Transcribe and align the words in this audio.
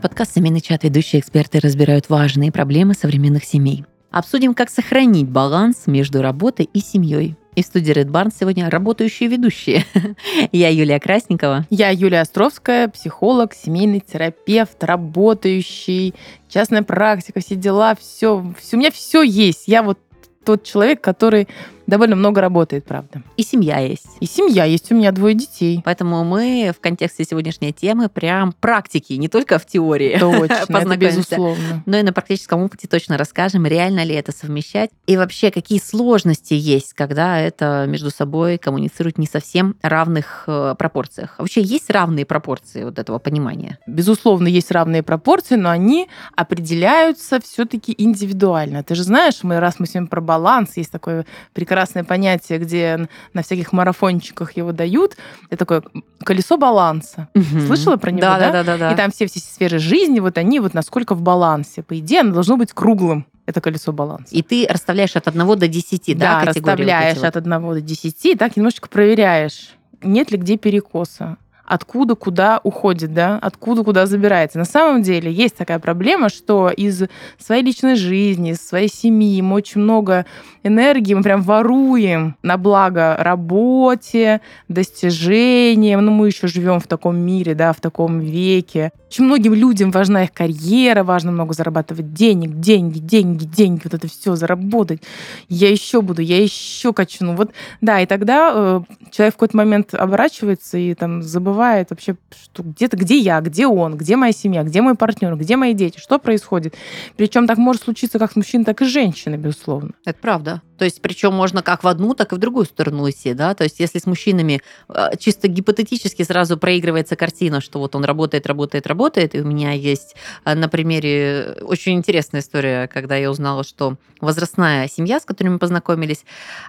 Это 0.00 0.08
подкаст 0.08 0.34
«Семейный 0.34 0.62
чат». 0.62 0.82
Ведущие 0.82 1.20
эксперты 1.20 1.60
разбирают 1.60 2.08
важные 2.08 2.50
проблемы 2.50 2.94
современных 2.94 3.44
семей. 3.44 3.84
Обсудим, 4.10 4.54
как 4.54 4.70
сохранить 4.70 5.28
баланс 5.28 5.82
между 5.86 6.22
работой 6.22 6.70
и 6.72 6.80
семьей. 6.80 7.36
И 7.54 7.62
в 7.62 7.66
студии 7.66 7.92
Red 7.92 8.06
Barn 8.06 8.32
сегодня 8.34 8.70
работающие 8.70 9.28
ведущие. 9.28 9.84
Я 10.52 10.70
Юлия 10.70 10.98
Красникова. 11.00 11.66
Я 11.68 11.90
Юлия 11.90 12.22
Островская, 12.22 12.88
психолог, 12.88 13.52
семейный 13.52 14.00
терапевт, 14.00 14.82
работающий, 14.82 16.14
частная 16.48 16.82
практика, 16.82 17.40
все 17.40 17.56
дела, 17.56 17.94
все, 17.94 18.54
все. 18.58 18.76
У 18.78 18.80
меня 18.80 18.90
все 18.90 19.22
есть. 19.22 19.64
Я 19.66 19.82
вот 19.82 19.98
тот 20.46 20.64
человек, 20.64 21.02
который 21.02 21.46
довольно 21.90 22.16
много 22.16 22.40
работает, 22.40 22.84
правда. 22.84 23.22
И 23.36 23.42
семья 23.42 23.78
есть. 23.80 24.06
И 24.20 24.26
семья 24.26 24.64
есть, 24.64 24.90
у 24.90 24.94
меня 24.94 25.12
двое 25.12 25.34
детей. 25.34 25.82
Поэтому 25.84 26.24
мы 26.24 26.72
в 26.74 26.80
контексте 26.80 27.24
сегодняшней 27.24 27.72
темы 27.72 28.08
прям 28.08 28.52
практики, 28.52 29.14
не 29.14 29.28
только 29.28 29.58
в 29.58 29.66
теории 29.66 30.16
точно, 30.20 30.78
это 30.78 30.96
безусловно. 30.96 31.82
но 31.84 31.98
и 31.98 32.02
на 32.02 32.12
практическом 32.12 32.62
опыте 32.62 32.88
точно 32.88 33.18
расскажем, 33.18 33.66
реально 33.66 34.04
ли 34.04 34.14
это 34.14 34.32
совмещать, 34.32 34.90
и 35.06 35.16
вообще 35.16 35.50
какие 35.50 35.80
сложности 35.80 36.54
есть, 36.54 36.94
когда 36.94 37.38
это 37.38 37.84
между 37.88 38.10
собой 38.10 38.56
коммуницируют 38.56 39.18
не 39.18 39.26
совсем 39.26 39.74
равных 39.82 40.44
э, 40.46 40.76
пропорциях. 40.78 41.34
Вообще 41.38 41.60
есть 41.60 41.90
равные 41.90 42.24
пропорции 42.24 42.84
вот 42.84 42.98
этого 42.98 43.18
понимания? 43.18 43.78
Безусловно, 43.86 44.46
есть 44.46 44.70
равные 44.70 45.02
пропорции, 45.02 45.56
но 45.56 45.70
они 45.70 46.08
определяются 46.36 47.40
все-таки 47.40 47.94
индивидуально. 47.98 48.84
Ты 48.84 48.94
же 48.94 49.02
знаешь, 49.02 49.42
мы 49.42 49.58
раз 49.58 49.80
мы 49.80 49.86
сегодня 49.86 50.08
про 50.08 50.20
баланс, 50.20 50.76
есть 50.76 50.92
такое 50.92 51.26
прекрасное 51.52 51.79
прекрасное 51.80 52.04
понятие, 52.04 52.58
где 52.58 53.08
на 53.32 53.42
всяких 53.42 53.72
марафончиках 53.72 54.54
его 54.54 54.72
дают. 54.72 55.16
Это 55.48 55.64
такое 55.64 55.82
колесо 56.22 56.58
баланса. 56.58 57.28
Угу. 57.34 57.66
Слышала 57.66 57.96
про 57.96 58.10
него, 58.10 58.20
да, 58.20 58.38
да? 58.38 58.50
Да, 58.52 58.64
да, 58.64 58.76
да. 58.76 58.92
И 58.92 58.96
там 58.96 59.10
все, 59.10 59.26
все 59.26 59.40
сферы 59.40 59.78
жизни, 59.78 60.20
вот 60.20 60.36
они 60.36 60.60
вот 60.60 60.74
насколько 60.74 61.14
в 61.14 61.22
балансе. 61.22 61.82
По 61.82 61.98
идее, 61.98 62.20
оно 62.20 62.34
должно 62.34 62.58
быть 62.58 62.72
круглым 62.74 63.26
это 63.46 63.62
колесо 63.62 63.92
баланса. 63.92 64.34
И 64.34 64.42
ты 64.42 64.66
расставляешь 64.68 65.16
от 65.16 65.26
1 65.26 65.58
до 65.58 65.68
10, 65.68 66.18
да, 66.18 66.44
Да, 66.44 66.52
расставляешь 66.52 67.16
вот 67.16 67.24
от 67.24 67.36
1 67.36 67.50
до 67.50 67.80
10, 67.80 68.38
так 68.38 68.56
немножечко 68.56 68.88
проверяешь, 68.88 69.70
нет 70.02 70.30
ли 70.30 70.38
где 70.38 70.58
перекоса 70.58 71.38
откуда 71.70 72.16
куда 72.16 72.60
уходит, 72.64 73.14
да, 73.14 73.38
откуда 73.40 73.84
куда 73.84 74.04
забирается. 74.06 74.58
На 74.58 74.64
самом 74.64 75.02
деле 75.02 75.30
есть 75.30 75.56
такая 75.56 75.78
проблема, 75.78 76.28
что 76.28 76.68
из 76.68 77.04
своей 77.38 77.62
личной 77.62 77.94
жизни, 77.94 78.50
из 78.50 78.66
своей 78.66 78.88
семьи 78.88 79.40
мы 79.40 79.54
очень 79.54 79.80
много 79.80 80.26
энергии 80.62 81.14
мы 81.14 81.22
прям 81.22 81.42
воруем 81.42 82.36
на 82.42 82.56
благо 82.56 83.16
работе, 83.18 84.40
достижениям. 84.68 86.04
Ну, 86.04 86.10
мы 86.10 86.28
еще 86.28 86.48
живем 86.48 86.80
в 86.80 86.86
таком 86.86 87.16
мире, 87.16 87.54
да, 87.54 87.72
в 87.72 87.80
таком 87.80 88.20
веке. 88.20 88.92
Очень 89.08 89.24
многим 89.24 89.54
людям 89.54 89.90
важна 89.90 90.24
их 90.24 90.32
карьера, 90.32 91.02
важно 91.02 91.32
много 91.32 91.54
зарабатывать 91.54 92.12
денег, 92.12 92.60
деньги, 92.60 92.98
деньги, 92.98 93.44
деньги, 93.44 93.80
вот 93.84 93.94
это 93.94 94.08
все 94.08 94.36
заработать. 94.36 95.02
Я 95.48 95.70
еще 95.70 96.00
буду, 96.00 96.22
я 96.22 96.40
еще 96.40 96.92
качну. 96.92 97.34
Вот, 97.34 97.50
да, 97.80 98.00
и 98.00 98.06
тогда 98.06 98.52
э, 98.54 98.80
человек 99.10 99.34
в 99.34 99.36
какой-то 99.36 99.56
момент 99.56 99.94
оборачивается 99.94 100.78
и 100.78 100.94
там 100.94 101.22
забывает 101.22 101.59
забывает 101.60 101.90
вообще, 101.90 102.16
что 102.42 102.62
где-то, 102.62 102.96
где 102.96 103.18
я, 103.18 103.40
где 103.40 103.66
он, 103.66 103.96
где 103.96 104.16
моя 104.16 104.32
семья, 104.32 104.62
где 104.62 104.80
мой 104.80 104.94
партнер, 104.94 105.36
где 105.36 105.56
мои 105.56 105.74
дети, 105.74 105.98
что 105.98 106.18
происходит. 106.18 106.74
Причем 107.16 107.46
так 107.46 107.58
может 107.58 107.82
случиться 107.82 108.18
как 108.18 108.32
с 108.32 108.36
мужчиной, 108.36 108.64
так 108.64 108.80
и 108.80 108.86
с 108.86 108.88
женщиной, 108.88 109.36
безусловно. 109.36 109.90
Это 110.06 110.18
правда. 110.20 110.62
То 110.78 110.86
есть, 110.86 111.02
причем 111.02 111.34
можно 111.34 111.62
как 111.62 111.84
в 111.84 111.88
одну, 111.88 112.14
так 112.14 112.32
и 112.32 112.36
в 112.36 112.38
другую 112.38 112.64
сторону 112.64 113.08
идти, 113.10 113.34
да. 113.34 113.54
То 113.54 113.64
есть, 113.64 113.80
если 113.80 113.98
с 113.98 114.06
мужчинами 114.06 114.62
а, 114.88 115.14
чисто 115.16 115.46
гипотетически 115.48 116.22
сразу 116.22 116.56
проигрывается 116.56 117.16
картина, 117.16 117.60
что 117.60 117.78
вот 117.78 117.94
он 117.94 118.04
работает, 118.04 118.46
работает, 118.46 118.86
работает, 118.86 119.34
и 119.34 119.40
у 119.40 119.44
меня 119.44 119.72
есть 119.72 120.16
а, 120.44 120.54
на 120.54 120.70
примере 120.70 121.58
очень 121.60 121.92
интересная 121.92 122.40
история, 122.40 122.88
когда 122.88 123.16
я 123.16 123.30
узнала, 123.30 123.62
что 123.62 123.98
возрастная 124.22 124.88
семья, 124.88 125.20
с 125.20 125.26
которой 125.26 125.48
мы 125.48 125.58
познакомились, 125.58 126.24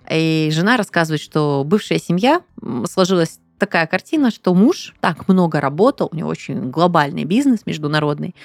и 0.09 0.49
жена 0.51 0.75
рассказывает, 0.75 1.21
что 1.21 1.63
бывшая 1.65 1.99
семья 1.99 2.41
сложилась 2.89 3.39
такая 3.61 3.85
картина, 3.85 4.31
что 4.31 4.55
муж 4.55 4.95
так 5.01 5.27
много 5.27 5.61
работал, 5.61 6.09
у 6.11 6.15
него 6.15 6.29
очень 6.29 6.71
глобальный 6.71 7.25
бизнес 7.25 7.67
международный, 7.67 8.35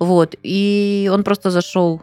вот, 0.00 0.34
и 0.42 1.08
он 1.14 1.22
просто 1.22 1.50
зашел 1.50 2.02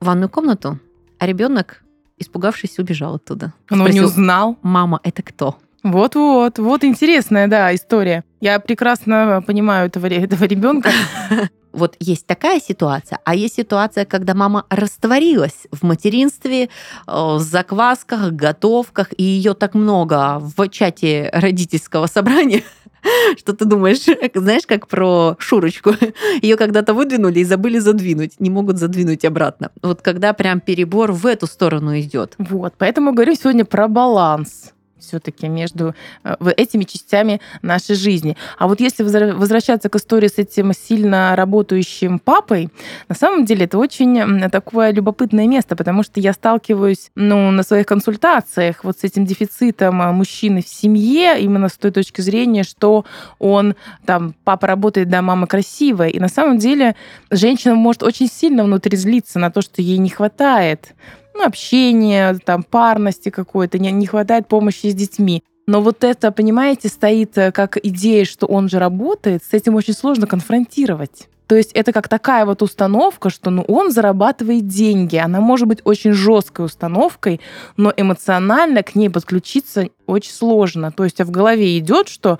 в 0.00 0.06
ванную 0.06 0.28
комнату, 0.28 0.78
а 1.18 1.26
ребенок, 1.26 1.82
испугавшись, 2.18 2.78
убежал 2.78 3.16
оттуда. 3.16 3.52
Он 3.70 3.80
Спросил, 3.80 4.02
не 4.02 4.06
узнал. 4.06 4.56
Мама, 4.62 5.00
это 5.02 5.22
кто? 5.22 5.56
Вот-вот, 5.82 6.58
вот 6.58 6.84
интересная, 6.84 7.48
да, 7.48 7.74
история. 7.74 8.24
Я 8.40 8.60
прекрасно 8.60 9.42
понимаю 9.46 9.88
этого, 9.88 10.06
этого 10.06 10.44
ребенка. 10.44 10.90
Вот 11.72 11.96
есть 12.00 12.26
такая 12.26 12.60
ситуация, 12.60 13.18
а 13.24 13.34
есть 13.34 13.54
ситуация, 13.54 14.04
когда 14.04 14.34
мама 14.34 14.66
растворилась 14.68 15.66
в 15.72 15.84
материнстве, 15.84 16.64
э, 16.64 16.68
в 17.06 17.38
заквасках, 17.38 18.32
готовках, 18.32 19.08
и 19.16 19.22
ее 19.22 19.54
так 19.54 19.74
много 19.74 20.38
в 20.38 20.68
чате 20.68 21.30
родительского 21.32 22.08
собрания, 22.08 22.62
что 23.38 23.54
ты 23.54 23.64
думаешь, 23.64 24.04
знаешь, 24.34 24.66
как 24.66 24.86
про 24.86 25.34
Шурочку. 25.38 25.94
Ее 26.42 26.58
когда-то 26.58 26.92
выдвинули 26.92 27.40
и 27.40 27.44
забыли 27.44 27.78
задвинуть, 27.78 28.38
не 28.38 28.50
могут 28.50 28.76
задвинуть 28.76 29.24
обратно. 29.24 29.70
Вот 29.82 30.02
когда 30.02 30.34
прям 30.34 30.60
перебор 30.60 31.12
в 31.12 31.24
эту 31.24 31.46
сторону 31.46 31.98
идет. 31.98 32.34
Вот, 32.36 32.74
поэтому 32.76 33.14
говорю 33.14 33.34
сегодня 33.34 33.64
про 33.64 33.88
баланс 33.88 34.74
все-таки 35.02 35.48
между 35.48 35.94
э, 36.24 36.34
этими 36.56 36.84
частями 36.84 37.40
нашей 37.62 37.94
жизни. 37.94 38.36
А 38.58 38.66
вот 38.68 38.80
если 38.80 39.02
возвращаться 39.02 39.88
к 39.88 39.96
истории 39.96 40.28
с 40.28 40.38
этим 40.38 40.72
сильно 40.72 41.34
работающим 41.36 42.18
папой, 42.18 42.68
на 43.08 43.14
самом 43.14 43.44
деле 43.44 43.64
это 43.64 43.78
очень 43.78 44.48
такое 44.50 44.92
любопытное 44.92 45.46
место, 45.46 45.76
потому 45.76 46.02
что 46.02 46.20
я 46.20 46.32
сталкиваюсь 46.32 47.10
ну, 47.14 47.50
на 47.50 47.62
своих 47.62 47.86
консультациях 47.86 48.84
вот 48.84 48.98
с 48.98 49.04
этим 49.04 49.24
дефицитом 49.24 50.00
э, 50.02 50.12
мужчины 50.12 50.62
в 50.62 50.68
семье, 50.68 51.40
именно 51.40 51.68
с 51.68 51.72
той 51.72 51.90
точки 51.90 52.20
зрения, 52.20 52.62
что 52.62 53.04
он 53.38 53.74
там, 54.06 54.34
папа 54.44 54.66
работает, 54.66 55.08
да, 55.08 55.22
мама 55.22 55.46
красивая, 55.46 56.08
и 56.08 56.20
на 56.20 56.28
самом 56.28 56.58
деле 56.58 56.94
женщина 57.30 57.74
может 57.74 58.02
очень 58.02 58.28
сильно 58.28 58.64
внутри 58.64 58.96
злиться 58.96 59.38
на 59.38 59.50
то, 59.50 59.62
что 59.62 59.82
ей 59.82 59.98
не 59.98 60.10
хватает 60.10 60.94
ну, 61.34 61.44
общения, 61.44 62.38
там, 62.44 62.62
парности 62.62 63.30
какой-то, 63.30 63.78
не, 63.78 63.90
не 63.92 64.06
хватает 64.06 64.48
помощи 64.48 64.88
с 64.88 64.94
детьми. 64.94 65.42
Но 65.66 65.80
вот 65.80 66.04
это, 66.04 66.32
понимаете, 66.32 66.88
стоит 66.88 67.38
э, 67.38 67.52
как 67.52 67.76
идея, 67.82 68.24
что 68.24 68.46
он 68.46 68.68
же 68.68 68.78
работает, 68.78 69.44
с 69.44 69.52
этим 69.52 69.74
очень 69.74 69.94
сложно 69.94 70.26
конфронтировать. 70.26 71.28
То 71.46 71.56
есть 71.56 71.72
это 71.72 71.92
как 71.92 72.08
такая 72.08 72.46
вот 72.46 72.62
установка, 72.62 73.28
что 73.28 73.50
ну, 73.50 73.62
он 73.68 73.92
зарабатывает 73.92 74.66
деньги. 74.66 75.16
Она 75.16 75.40
может 75.40 75.68
быть 75.68 75.80
очень 75.84 76.12
жесткой 76.12 76.64
установкой, 76.64 77.40
но 77.76 77.92
эмоционально 77.94 78.82
к 78.82 78.94
ней 78.94 79.10
подключиться 79.10 79.88
очень 80.06 80.32
сложно. 80.32 80.90
То 80.92 81.04
есть 81.04 81.20
а 81.20 81.24
в 81.24 81.30
голове 81.30 81.78
идет, 81.78 82.08
что 82.08 82.38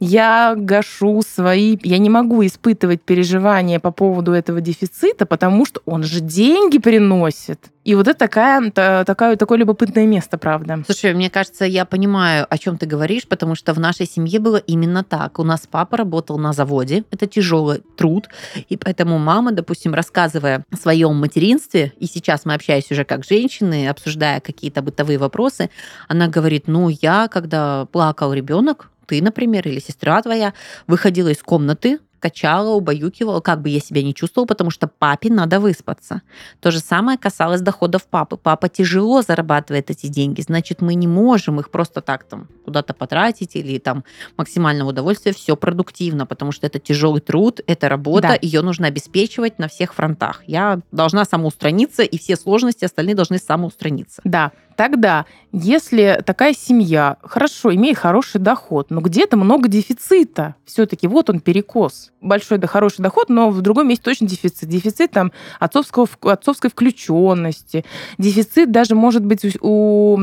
я 0.00 0.54
гашу 0.56 1.22
свои... 1.22 1.78
Я 1.82 1.98
не 1.98 2.10
могу 2.10 2.44
испытывать 2.46 3.02
переживания 3.02 3.80
по 3.80 3.90
поводу 3.90 4.32
этого 4.32 4.60
дефицита, 4.60 5.26
потому 5.26 5.66
что 5.66 5.80
он 5.86 6.04
же 6.04 6.20
деньги 6.20 6.78
приносит. 6.78 7.58
И 7.84 7.94
вот 7.94 8.06
это 8.06 8.18
такая, 8.18 8.70
такая, 8.70 9.36
такое 9.36 9.58
любопытное 9.58 10.06
место, 10.06 10.36
правда. 10.36 10.82
Слушай, 10.84 11.14
мне 11.14 11.30
кажется, 11.30 11.64
я 11.64 11.86
понимаю, 11.86 12.46
о 12.50 12.58
чем 12.58 12.76
ты 12.76 12.84
говоришь, 12.84 13.26
потому 13.26 13.54
что 13.54 13.72
в 13.72 13.80
нашей 13.80 14.06
семье 14.06 14.40
было 14.40 14.58
именно 14.58 15.02
так. 15.02 15.38
У 15.38 15.42
нас 15.42 15.66
папа 15.70 15.96
работал 15.96 16.38
на 16.38 16.52
заводе, 16.52 17.04
это 17.10 17.26
тяжелый 17.26 17.80
труд, 17.96 18.28
и 18.68 18.76
поэтому 18.76 19.18
мама, 19.18 19.52
допустим, 19.52 19.94
рассказывая 19.94 20.66
о 20.70 20.76
своем 20.76 21.16
материнстве, 21.16 21.94
и 21.98 22.06
сейчас 22.06 22.44
мы 22.44 22.52
общаемся 22.52 22.92
уже 22.92 23.04
как 23.04 23.24
женщины, 23.24 23.88
обсуждая 23.88 24.40
какие-то 24.40 24.82
бытовые 24.82 25.18
вопросы, 25.18 25.70
она 26.08 26.28
говорит, 26.28 26.64
ну, 26.68 26.90
я, 26.90 27.28
когда 27.28 27.86
плакал 27.86 28.34
ребенок, 28.34 28.90
ты, 29.08 29.22
например, 29.22 29.66
или 29.66 29.80
сестра 29.80 30.20
твоя 30.22 30.52
выходила 30.86 31.28
из 31.28 31.42
комнаты, 31.42 31.98
качала, 32.18 32.74
убаюкивала, 32.74 33.40
как 33.40 33.62
бы 33.62 33.68
я 33.68 33.80
себя 33.80 34.02
не 34.02 34.14
чувствовала, 34.14 34.46
потому 34.46 34.70
что 34.70 34.88
папе 34.88 35.30
надо 35.30 35.60
выспаться. 35.60 36.22
То 36.60 36.70
же 36.70 36.80
самое 36.80 37.16
касалось 37.18 37.60
доходов 37.60 38.06
папы. 38.06 38.36
Папа 38.36 38.68
тяжело 38.68 39.22
зарабатывает 39.22 39.90
эти 39.90 40.08
деньги, 40.08 40.40
значит, 40.40 40.80
мы 40.82 40.94
не 40.94 41.06
можем 41.06 41.60
их 41.60 41.70
просто 41.70 42.00
так 42.00 42.24
там 42.24 42.48
куда-то 42.64 42.92
потратить 42.92 43.56
или 43.56 43.78
там 43.78 44.04
максимального 44.36 44.90
удовольствия, 44.90 45.32
все 45.32 45.56
продуктивно, 45.56 46.26
потому 46.26 46.52
что 46.52 46.66
это 46.66 46.78
тяжелый 46.78 47.20
труд, 47.20 47.60
это 47.66 47.88
работа, 47.88 48.28
да. 48.28 48.38
ее 48.42 48.62
нужно 48.62 48.88
обеспечивать 48.88 49.58
на 49.58 49.68
всех 49.68 49.94
фронтах. 49.94 50.42
Я 50.46 50.80
должна 50.92 51.24
самоустраниться, 51.24 52.02
и 52.02 52.18
все 52.18 52.36
сложности 52.36 52.84
остальные 52.84 53.14
должны 53.14 53.38
самоустраниться. 53.38 54.20
Да, 54.24 54.52
Тогда, 54.78 55.26
если 55.50 56.22
такая 56.24 56.54
семья, 56.54 57.16
хорошо, 57.24 57.74
имеет 57.74 57.98
хороший 57.98 58.40
доход, 58.40 58.90
но 58.90 59.00
где-то 59.00 59.36
много 59.36 59.66
дефицита, 59.66 60.54
все-таки 60.64 61.08
вот 61.08 61.28
он 61.30 61.40
перекос. 61.40 62.12
Большой 62.20 62.58
да 62.58 62.68
хороший 62.68 63.02
доход, 63.02 63.28
но 63.28 63.50
в 63.50 63.60
другом 63.60 63.88
месте 63.88 64.04
точно 64.04 64.28
дефицит. 64.28 64.68
Дефицит 64.68 65.10
там 65.10 65.32
отцовского, 65.58 66.06
отцовской 66.22 66.70
включенности. 66.70 67.84
Дефицит 68.18 68.70
даже 68.70 68.94
может 68.94 69.24
быть 69.24 69.44
у, 69.60 70.16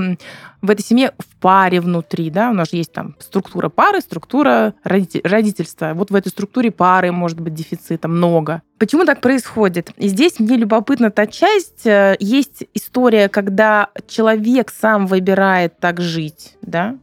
в 0.61 0.69
этой 0.69 0.81
семье 0.81 1.13
в 1.19 1.35
паре 1.37 1.79
внутри, 1.79 2.29
да, 2.29 2.49
у 2.49 2.53
нас 2.53 2.71
же 2.71 2.77
есть 2.77 2.91
там 2.91 3.15
структура 3.19 3.69
пары, 3.69 4.01
структура 4.01 4.73
родительства. 4.83 5.93
Вот 5.93 6.11
в 6.11 6.15
этой 6.15 6.29
структуре 6.29 6.71
пары 6.71 7.11
может 7.11 7.39
быть 7.39 7.53
дефицита 7.53 8.07
много. 8.07 8.61
Почему 8.77 9.05
так 9.05 9.21
происходит? 9.21 9.91
И 9.97 10.07
здесь 10.07 10.39
мне 10.39 10.57
любопытна 10.57 11.11
та 11.11 11.27
часть, 11.27 11.85
э, 11.85 12.17
есть 12.19 12.65
история, 12.73 13.29
когда 13.29 13.89
человек 14.07 14.71
сам 14.71 15.07
выбирает 15.07 15.79
так 15.79 16.01
жить, 16.01 16.57
да, 16.61 16.97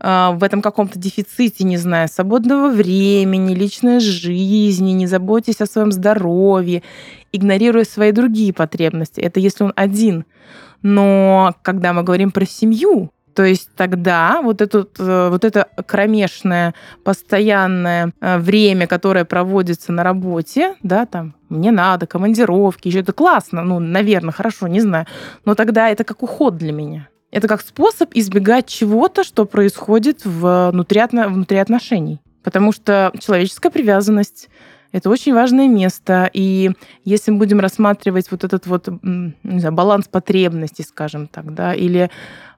э, 0.00 0.30
в 0.32 0.42
этом 0.42 0.62
каком-то 0.62 0.98
дефиците, 0.98 1.64
не 1.64 1.76
знаю, 1.76 2.08
свободного 2.08 2.70
времени, 2.70 3.54
личной 3.54 4.00
жизни, 4.00 4.92
не 4.92 5.06
заботясь 5.06 5.60
о 5.60 5.66
своем 5.66 5.92
здоровье, 5.92 6.82
игнорируя 7.32 7.84
свои 7.84 8.12
другие 8.12 8.52
потребности. 8.52 9.20
Это 9.20 9.40
если 9.40 9.64
он 9.64 9.72
один. 9.76 10.24
Но 10.82 11.54
когда 11.62 11.92
мы 11.92 12.02
говорим 12.02 12.30
про 12.30 12.46
семью, 12.46 13.10
то 13.38 13.44
есть 13.44 13.70
тогда 13.76 14.40
вот, 14.42 14.60
это 14.60 14.88
э, 14.98 15.28
вот 15.30 15.44
это 15.44 15.68
кромешное, 15.86 16.74
постоянное 17.04 18.12
э, 18.20 18.38
время, 18.38 18.88
которое 18.88 19.24
проводится 19.24 19.92
на 19.92 20.02
работе, 20.02 20.74
да, 20.82 21.06
там, 21.06 21.36
мне 21.48 21.70
надо, 21.70 22.08
командировки, 22.08 22.88
еще 22.88 22.98
это 22.98 23.12
классно, 23.12 23.62
ну, 23.62 23.78
наверное, 23.78 24.32
хорошо, 24.32 24.66
не 24.66 24.80
знаю, 24.80 25.06
но 25.44 25.54
тогда 25.54 25.88
это 25.88 26.02
как 26.02 26.22
уход 26.24 26.56
для 26.56 26.72
меня. 26.72 27.08
Это 27.30 27.46
как 27.46 27.60
способ 27.60 28.10
избегать 28.14 28.66
чего-то, 28.66 29.22
что 29.22 29.44
происходит 29.44 30.24
внутри, 30.24 31.02
внутри 31.12 31.58
отношений. 31.58 32.20
Потому 32.42 32.72
что 32.72 33.12
человеческая 33.20 33.70
привязанность 33.70 34.48
это 34.92 35.10
очень 35.10 35.34
важное 35.34 35.68
место. 35.68 36.30
И 36.32 36.70
если 37.04 37.30
мы 37.30 37.38
будем 37.38 37.60
рассматривать 37.60 38.30
вот 38.30 38.44
этот 38.44 38.66
вот 38.66 38.88
не 39.02 39.60
знаю, 39.60 39.74
баланс 39.74 40.08
потребностей, 40.08 40.82
скажем 40.82 41.26
так, 41.26 41.54
да, 41.54 41.74
или 41.74 42.10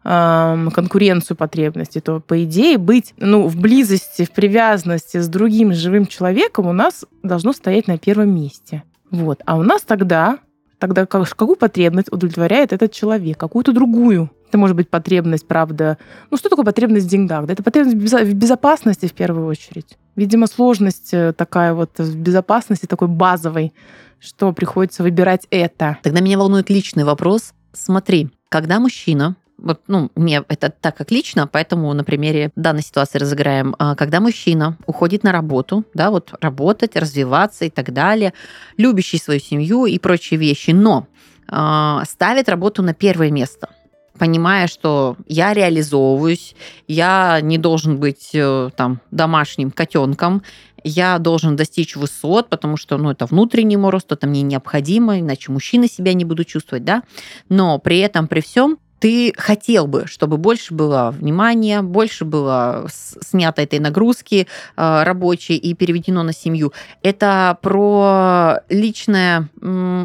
конкуренцию 0.02 1.36
потребностей, 1.36 2.00
то, 2.00 2.20
по 2.20 2.42
идее, 2.44 2.78
быть 2.78 3.12
ну, 3.18 3.48
в 3.48 3.56
близости, 3.60 4.24
в 4.24 4.30
привязанности 4.30 5.18
с 5.18 5.28
другим 5.28 5.74
живым 5.74 6.06
человеком 6.06 6.66
у 6.66 6.72
нас 6.72 7.04
должно 7.22 7.52
стоять 7.52 7.86
на 7.86 7.98
первом 7.98 8.34
месте. 8.34 8.82
Вот. 9.10 9.42
А 9.44 9.58
у 9.58 9.62
нас 9.62 9.82
тогда, 9.82 10.38
тогда 10.80 11.06
какую 11.06 11.56
потребность 11.56 12.10
удовлетворяет 12.10 12.72
этот 12.72 12.90
человек? 12.90 13.38
Какую-то 13.38 13.72
другую. 13.72 14.30
Это 14.48 14.58
может 14.58 14.74
быть 14.74 14.88
потребность, 14.88 15.46
правда. 15.46 15.96
Ну, 16.30 16.36
что 16.36 16.48
такое 16.48 16.64
потребность 16.64 17.06
в 17.06 17.08
деньгах? 17.08 17.46
Да, 17.46 17.52
это 17.52 17.62
потребность 17.62 17.96
в 17.96 18.34
безопасности 18.34 19.06
в 19.06 19.12
первую 19.12 19.46
очередь. 19.46 19.96
Видимо, 20.16 20.48
сложность 20.48 21.14
э, 21.14 21.32
такая 21.32 21.72
вот 21.72 21.90
в 21.98 22.16
безопасности, 22.16 22.86
такой 22.86 23.06
базовой, 23.06 23.72
что 24.18 24.52
приходится 24.52 25.04
выбирать 25.04 25.46
это. 25.50 25.98
Тогда 26.02 26.20
меня 26.20 26.36
волнует 26.36 26.68
личный 26.68 27.04
вопрос. 27.04 27.52
Смотри, 27.72 28.30
когда 28.48 28.80
мужчина 28.80 29.36
вот, 29.62 29.82
ну, 29.88 30.10
мне 30.14 30.42
это 30.48 30.70
так 30.70 30.96
как 30.96 31.10
лично, 31.10 31.46
поэтому 31.46 31.92
на 31.92 32.04
примере 32.04 32.50
данной 32.56 32.82
ситуации 32.82 33.18
разыграем. 33.18 33.74
А, 33.78 33.94
когда 33.94 34.20
мужчина 34.20 34.76
уходит 34.86 35.24
на 35.24 35.32
работу, 35.32 35.84
да, 35.94 36.10
вот 36.10 36.32
работать, 36.40 36.96
развиваться 36.96 37.64
и 37.64 37.70
так 37.70 37.92
далее, 37.92 38.32
любящий 38.76 39.18
свою 39.18 39.40
семью 39.40 39.86
и 39.86 39.98
прочие 39.98 40.38
вещи, 40.38 40.70
но 40.70 41.06
э, 41.48 42.02
ставит 42.08 42.48
работу 42.48 42.82
на 42.82 42.94
первое 42.94 43.30
место– 43.30 43.68
понимая, 44.20 44.66
что 44.66 45.16
я 45.26 45.54
реализовываюсь, 45.54 46.54
я 46.86 47.40
не 47.40 47.56
должен 47.56 47.96
быть 47.96 48.30
э, 48.34 48.68
там 48.76 49.00
домашним 49.10 49.70
котенком, 49.70 50.42
я 50.84 51.18
должен 51.18 51.56
достичь 51.56 51.96
высот, 51.96 52.50
потому 52.50 52.76
что 52.76 52.98
ну, 52.98 53.10
это 53.10 53.24
внутренний 53.24 53.78
мой 53.78 53.90
рост, 53.90 54.12
это 54.12 54.26
мне 54.26 54.42
необходимо, 54.42 55.18
иначе 55.18 55.50
мужчина 55.50 55.88
себя 55.88 56.12
не 56.12 56.26
буду 56.26 56.44
чувствовать, 56.44 56.84
да. 56.84 57.02
Но 57.48 57.78
при 57.78 57.98
этом, 58.00 58.28
при 58.28 58.40
всем, 58.40 58.78
ты 59.00 59.32
хотел 59.36 59.86
бы, 59.86 60.06
чтобы 60.06 60.36
больше 60.36 60.74
было 60.74 61.14
внимания, 61.18 61.80
больше 61.80 62.24
было 62.26 62.86
снято 62.90 63.62
этой 63.62 63.78
нагрузки 63.78 64.46
э, 64.76 65.02
рабочей 65.02 65.56
и 65.56 65.74
переведено 65.74 66.22
на 66.22 66.34
семью. 66.34 66.72
Это 67.02 67.58
про 67.62 68.58
личное 68.68 69.48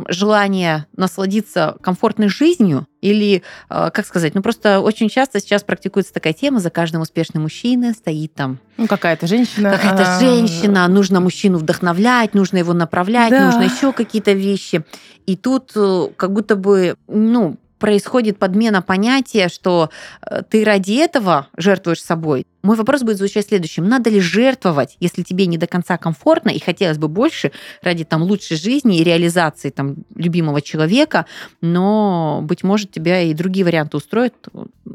желание 0.07 0.85
насладиться 0.95 1.75
комфортной 1.81 2.29
жизнью 2.29 2.87
или, 3.01 3.43
э, 3.69 3.89
как 3.93 4.05
сказать, 4.05 4.33
ну 4.33 4.41
просто 4.41 4.79
очень 4.79 5.09
часто 5.09 5.41
сейчас 5.41 5.63
практикуется 5.63 6.13
такая 6.13 6.33
тема, 6.33 6.61
за 6.61 6.69
каждым 6.69 7.01
успешным 7.01 7.43
мужчиной 7.43 7.93
стоит 7.93 8.33
там... 8.33 8.59
Ну, 8.77 8.87
какая-то 8.87 9.27
женщина. 9.27 9.71
Какая-то 9.71 10.15
а... 10.15 10.19
женщина, 10.21 10.87
нужно 10.87 11.19
мужчину 11.19 11.57
вдохновлять, 11.57 12.33
нужно 12.33 12.57
его 12.57 12.73
направлять, 12.73 13.29
да. 13.29 13.47
нужно 13.47 13.63
еще 13.63 13.91
какие-то 13.91 14.31
вещи. 14.31 14.85
И 15.25 15.35
тут 15.35 15.73
э, 15.75 16.07
как 16.15 16.31
будто 16.31 16.55
бы, 16.55 16.95
ну, 17.07 17.57
происходит 17.85 18.39
подмена 18.39 18.81
понятия, 18.81 19.47
что 19.47 19.91
э, 20.23 20.41
ты 20.49 20.63
ради 20.63 20.93
этого 20.93 21.49
жертвуешь 21.55 22.01
собой, 22.01 22.47
мой 22.65 22.77
вопрос 22.77 23.03
будет 23.03 23.17
звучать 23.17 23.47
следующим. 23.47 23.87
Надо 23.87 24.09
ли 24.09 24.19
жертвовать, 24.19 24.97
если 24.99 25.21
тебе 25.21 25.45
не 25.45 25.59
до 25.59 25.67
конца 25.67 25.97
комфортно 25.97 26.49
и 26.49 26.59
хотелось 26.59 26.97
бы 26.97 27.07
больше 27.07 27.51
ради 27.83 28.05
там 28.05 28.23
лучшей 28.23 28.57
жизни 28.57 28.97
и 28.97 29.03
реализации 29.03 29.69
там 29.69 29.97
любимого 30.15 30.63
человека, 30.63 31.27
но, 31.61 32.39
быть 32.41 32.63
может, 32.63 32.91
тебя 32.91 33.21
и 33.21 33.35
другие 33.35 33.65
варианты 33.65 33.97
устроят 33.97 34.33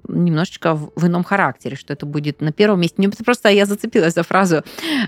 немножечко 0.08 0.74
в 0.74 1.06
ином 1.06 1.22
характере, 1.22 1.76
что 1.76 1.92
это 1.92 2.06
будет 2.06 2.40
на 2.40 2.50
первом 2.50 2.80
месте. 2.80 2.96
Мне 2.98 3.08
просто 3.08 3.50
я 3.50 3.66
зацепилась 3.66 4.14
за 4.14 4.24
фразу, 4.24 4.64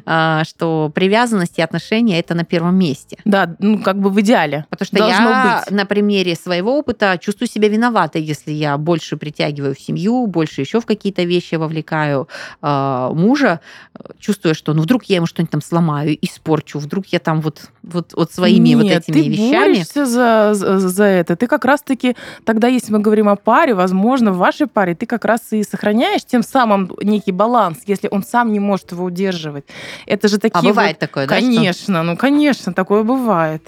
а, 0.06 0.44
что 0.44 0.92
привязанность 0.94 1.58
и 1.58 1.62
отношения 1.62 2.20
это 2.20 2.34
на 2.34 2.44
первом 2.44 2.76
месте. 2.76 3.18
Да, 3.24 3.56
ну 3.58 3.82
как 3.82 3.98
бы 3.98 4.10
в 4.10 4.20
идеале. 4.20 4.66
Потому 4.70 4.86
что 4.86 4.98
Должно 4.98 5.30
я 5.30 5.62
быть. 5.64 5.76
на 5.76 5.84
примере 5.84 6.36
своего 6.36 6.78
опыта 6.78 7.18
чувствую 7.20 7.48
себя 7.48 7.68
виноватой, 7.72 8.22
если 8.22 8.52
я 8.52 8.78
больше 8.78 9.16
притягиваю 9.16 9.74
в 9.74 9.80
семью, 9.80 10.26
больше 10.26 10.60
еще 10.60 10.80
в 10.80 10.86
какие-то 10.86 11.22
вещи 11.24 11.56
вовлекаю, 11.56 12.28
э, 12.62 13.10
мужа, 13.12 13.60
чувствуя, 14.18 14.54
что 14.54 14.74
ну 14.74 14.82
вдруг 14.82 15.04
я 15.04 15.16
ему 15.16 15.26
что-нибудь 15.26 15.50
там 15.50 15.62
сломаю, 15.62 16.16
испорчу, 16.20 16.78
вдруг 16.78 17.06
я 17.06 17.18
там 17.18 17.40
вот, 17.40 17.70
вот, 17.82 18.12
вот 18.14 18.32
своими 18.32 18.70
Нет, 18.70 18.78
вот 18.78 18.90
этими 18.90 19.14
ты 19.14 19.28
вещами. 19.28 19.52
борешься 19.52 20.06
за, 20.06 20.50
за, 20.54 20.78
за 20.78 21.04
это. 21.04 21.36
Ты 21.36 21.46
как 21.46 21.64
раз-таки, 21.64 22.16
тогда, 22.44 22.68
если 22.68 22.92
мы 22.92 23.00
говорим 23.00 23.28
о 23.28 23.36
паре, 23.36 23.74
возможно, 23.74 24.32
в 24.32 24.36
вашей 24.36 24.66
паре 24.66 24.94
ты 24.94 25.06
как 25.06 25.24
раз 25.24 25.40
и 25.52 25.62
сохраняешь 25.62 26.24
тем 26.24 26.42
самым 26.42 26.90
некий 27.02 27.32
баланс, 27.32 27.78
если 27.86 28.08
он 28.10 28.22
сам 28.22 28.52
не 28.52 28.60
может 28.60 28.92
его 28.92 29.04
удерживать. 29.04 29.64
Это 30.06 30.28
же 30.28 30.38
такие... 30.38 30.60
А 30.60 30.62
бывает 30.62 30.96
вот, 31.00 31.00
такое, 31.00 31.26
да? 31.26 31.34
Конечно, 31.34 31.94
что? 31.94 32.02
ну, 32.02 32.16
конечно, 32.16 32.72
такое 32.72 33.02
бывает 33.02 33.62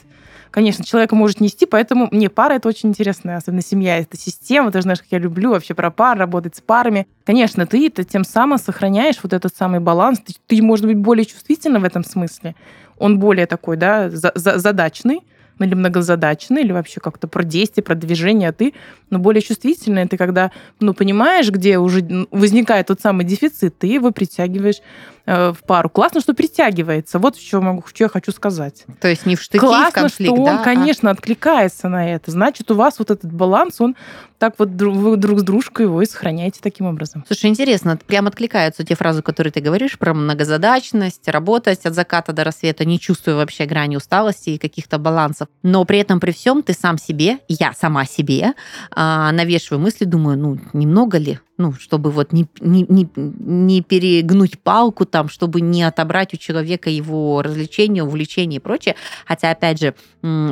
конечно, 0.55 0.85
человека 0.85 1.17
может 1.17 1.41
нести, 1.41 1.67
поэтому 1.67 2.07
мне 2.13 2.31
пара 2.31 2.55
это 2.55 2.69
очень 2.69 2.91
интересно, 2.91 3.37
особенно 3.37 3.61
семья, 3.61 3.99
это 3.99 4.17
система, 4.17 4.71
ты 4.71 4.81
знаешь, 4.83 5.01
как 5.01 5.09
я 5.11 5.19
люблю 5.19 5.51
вообще 5.51 5.75
про 5.75 5.91
пар, 5.91 6.17
работать 6.17 6.55
с 6.55 6.61
парами. 6.61 7.09
Конечно, 7.25 7.67
ты 7.67 7.89
это 7.89 8.05
тем 8.05 8.23
самым 8.23 8.59
сохраняешь 8.59 9.17
вот 9.21 9.33
этот 9.33 9.57
самый 9.57 9.81
баланс, 9.81 10.21
ты, 10.21 10.33
ты 10.47 10.63
может 10.63 10.87
быть 10.87 10.97
более 10.97 11.25
чувствительна 11.25 11.81
в 11.81 11.85
этом 11.85 12.05
смысле, 12.05 12.55
он 12.99 13.19
более 13.19 13.47
такой, 13.47 13.77
да, 13.77 14.09
за, 14.11 14.31
за, 14.37 14.59
задачный, 14.59 15.23
ну, 15.59 15.67
или 15.67 15.75
многозадачный, 15.75 16.63
или 16.63 16.71
вообще 16.71 17.01
как-то 17.01 17.27
про 17.27 17.43
действие, 17.43 17.83
про 17.83 17.97
движение, 17.97 18.51
а 18.51 18.53
ты 18.53 18.75
ну, 19.11 19.19
более 19.19 19.43
чувствительная. 19.43 20.07
Ты 20.07 20.17
когда 20.17 20.53
ну, 20.81 20.95
понимаешь, 20.95 21.51
где 21.51 21.79
уже 21.79 22.27
возникает 22.31 22.89
тот 22.89 23.01
самый 23.01 23.25
дефицит, 23.25 23.79
ты 23.79 23.89
его 23.89 24.11
притягиваешь 24.11 24.81
в 25.27 25.57
пару. 25.67 25.89
Классно, 25.89 26.21
что 26.21 26.35
притягивается. 26.35 27.19
Вот 27.19 27.37
что, 27.37 27.61
могу, 27.61 27.85
что 27.87 28.05
я 28.05 28.09
хочу 28.09 28.33
сказать. 28.33 28.85
То 29.01 29.09
есть 29.09 29.27
не 29.27 29.37
в 29.37 29.43
штыки, 29.43 29.61
Классно, 29.61 29.91
в 29.91 29.95
конфликт, 29.95 30.35
что 30.35 30.43
он, 30.43 30.57
да? 30.57 30.63
конечно, 30.63 31.11
откликается 31.11 31.89
на 31.89 32.11
это. 32.11 32.31
Значит, 32.31 32.71
у 32.71 32.75
вас 32.75 32.99
вот 32.99 33.11
этот 33.11 33.33
баланс, 33.33 33.81
он 33.81 33.97
так 34.39 34.55
вот 34.59 34.69
вы 34.69 35.17
друг 35.17 35.41
с 35.41 35.43
дружкой 35.43 35.87
его 35.87 36.03
и 36.03 36.07
сохраняете 36.07 36.61
таким 36.63 36.85
образом. 36.87 37.25
Слушай, 37.27 37.47
интересно, 37.47 37.97
прям 37.97 38.27
откликаются 38.27 38.85
те 38.85 38.95
фразы, 38.95 39.23
которые 39.23 39.53
ты 39.53 39.61
говоришь 39.61 39.99
про 39.99 40.13
многозадачность, 40.13 41.27
работать 41.29 41.87
от 41.87 41.95
заката 41.95 42.33
до 42.33 42.45
рассвета, 42.45 42.85
не 42.85 43.01
чувствуя 43.01 43.37
вообще 43.37 43.65
грани 43.65 43.97
усталости 43.97 44.51
и 44.51 44.59
каких-то 44.59 44.99
балансов. 44.99 45.49
Но 45.63 45.85
при 45.87 45.99
этом, 45.99 46.21
при 46.21 46.33
всем, 46.33 46.63
ты 46.63 46.75
сам 46.75 46.99
себе, 46.99 47.39
я 47.49 47.73
сама 47.73 48.05
себе, 48.05 48.53
а, 48.91 49.33
навешиваю 49.33 49.81
мысли, 49.81 50.05
думаю, 50.05 50.37
ну, 50.37 50.59
немного 50.75 51.17
ли? 51.17 51.39
ну, 51.57 51.73
чтобы 51.73 52.11
вот 52.11 52.33
не, 52.33 52.47
не, 52.61 52.85
не, 52.89 53.09
не 53.15 53.81
перегнуть 53.81 54.59
палку 54.59 55.05
там, 55.15 55.29
чтобы 55.29 55.61
не 55.61 55.85
отобрать 55.85 56.35
у 56.35 56.37
человека 56.37 56.91
его 56.91 57.41
развлечения, 57.41 58.03
увлечения 58.03 58.57
и 58.57 58.61
прочее. 58.61 58.97
Хотя, 59.27 59.53
опять 59.53 59.79
же, 59.81 59.95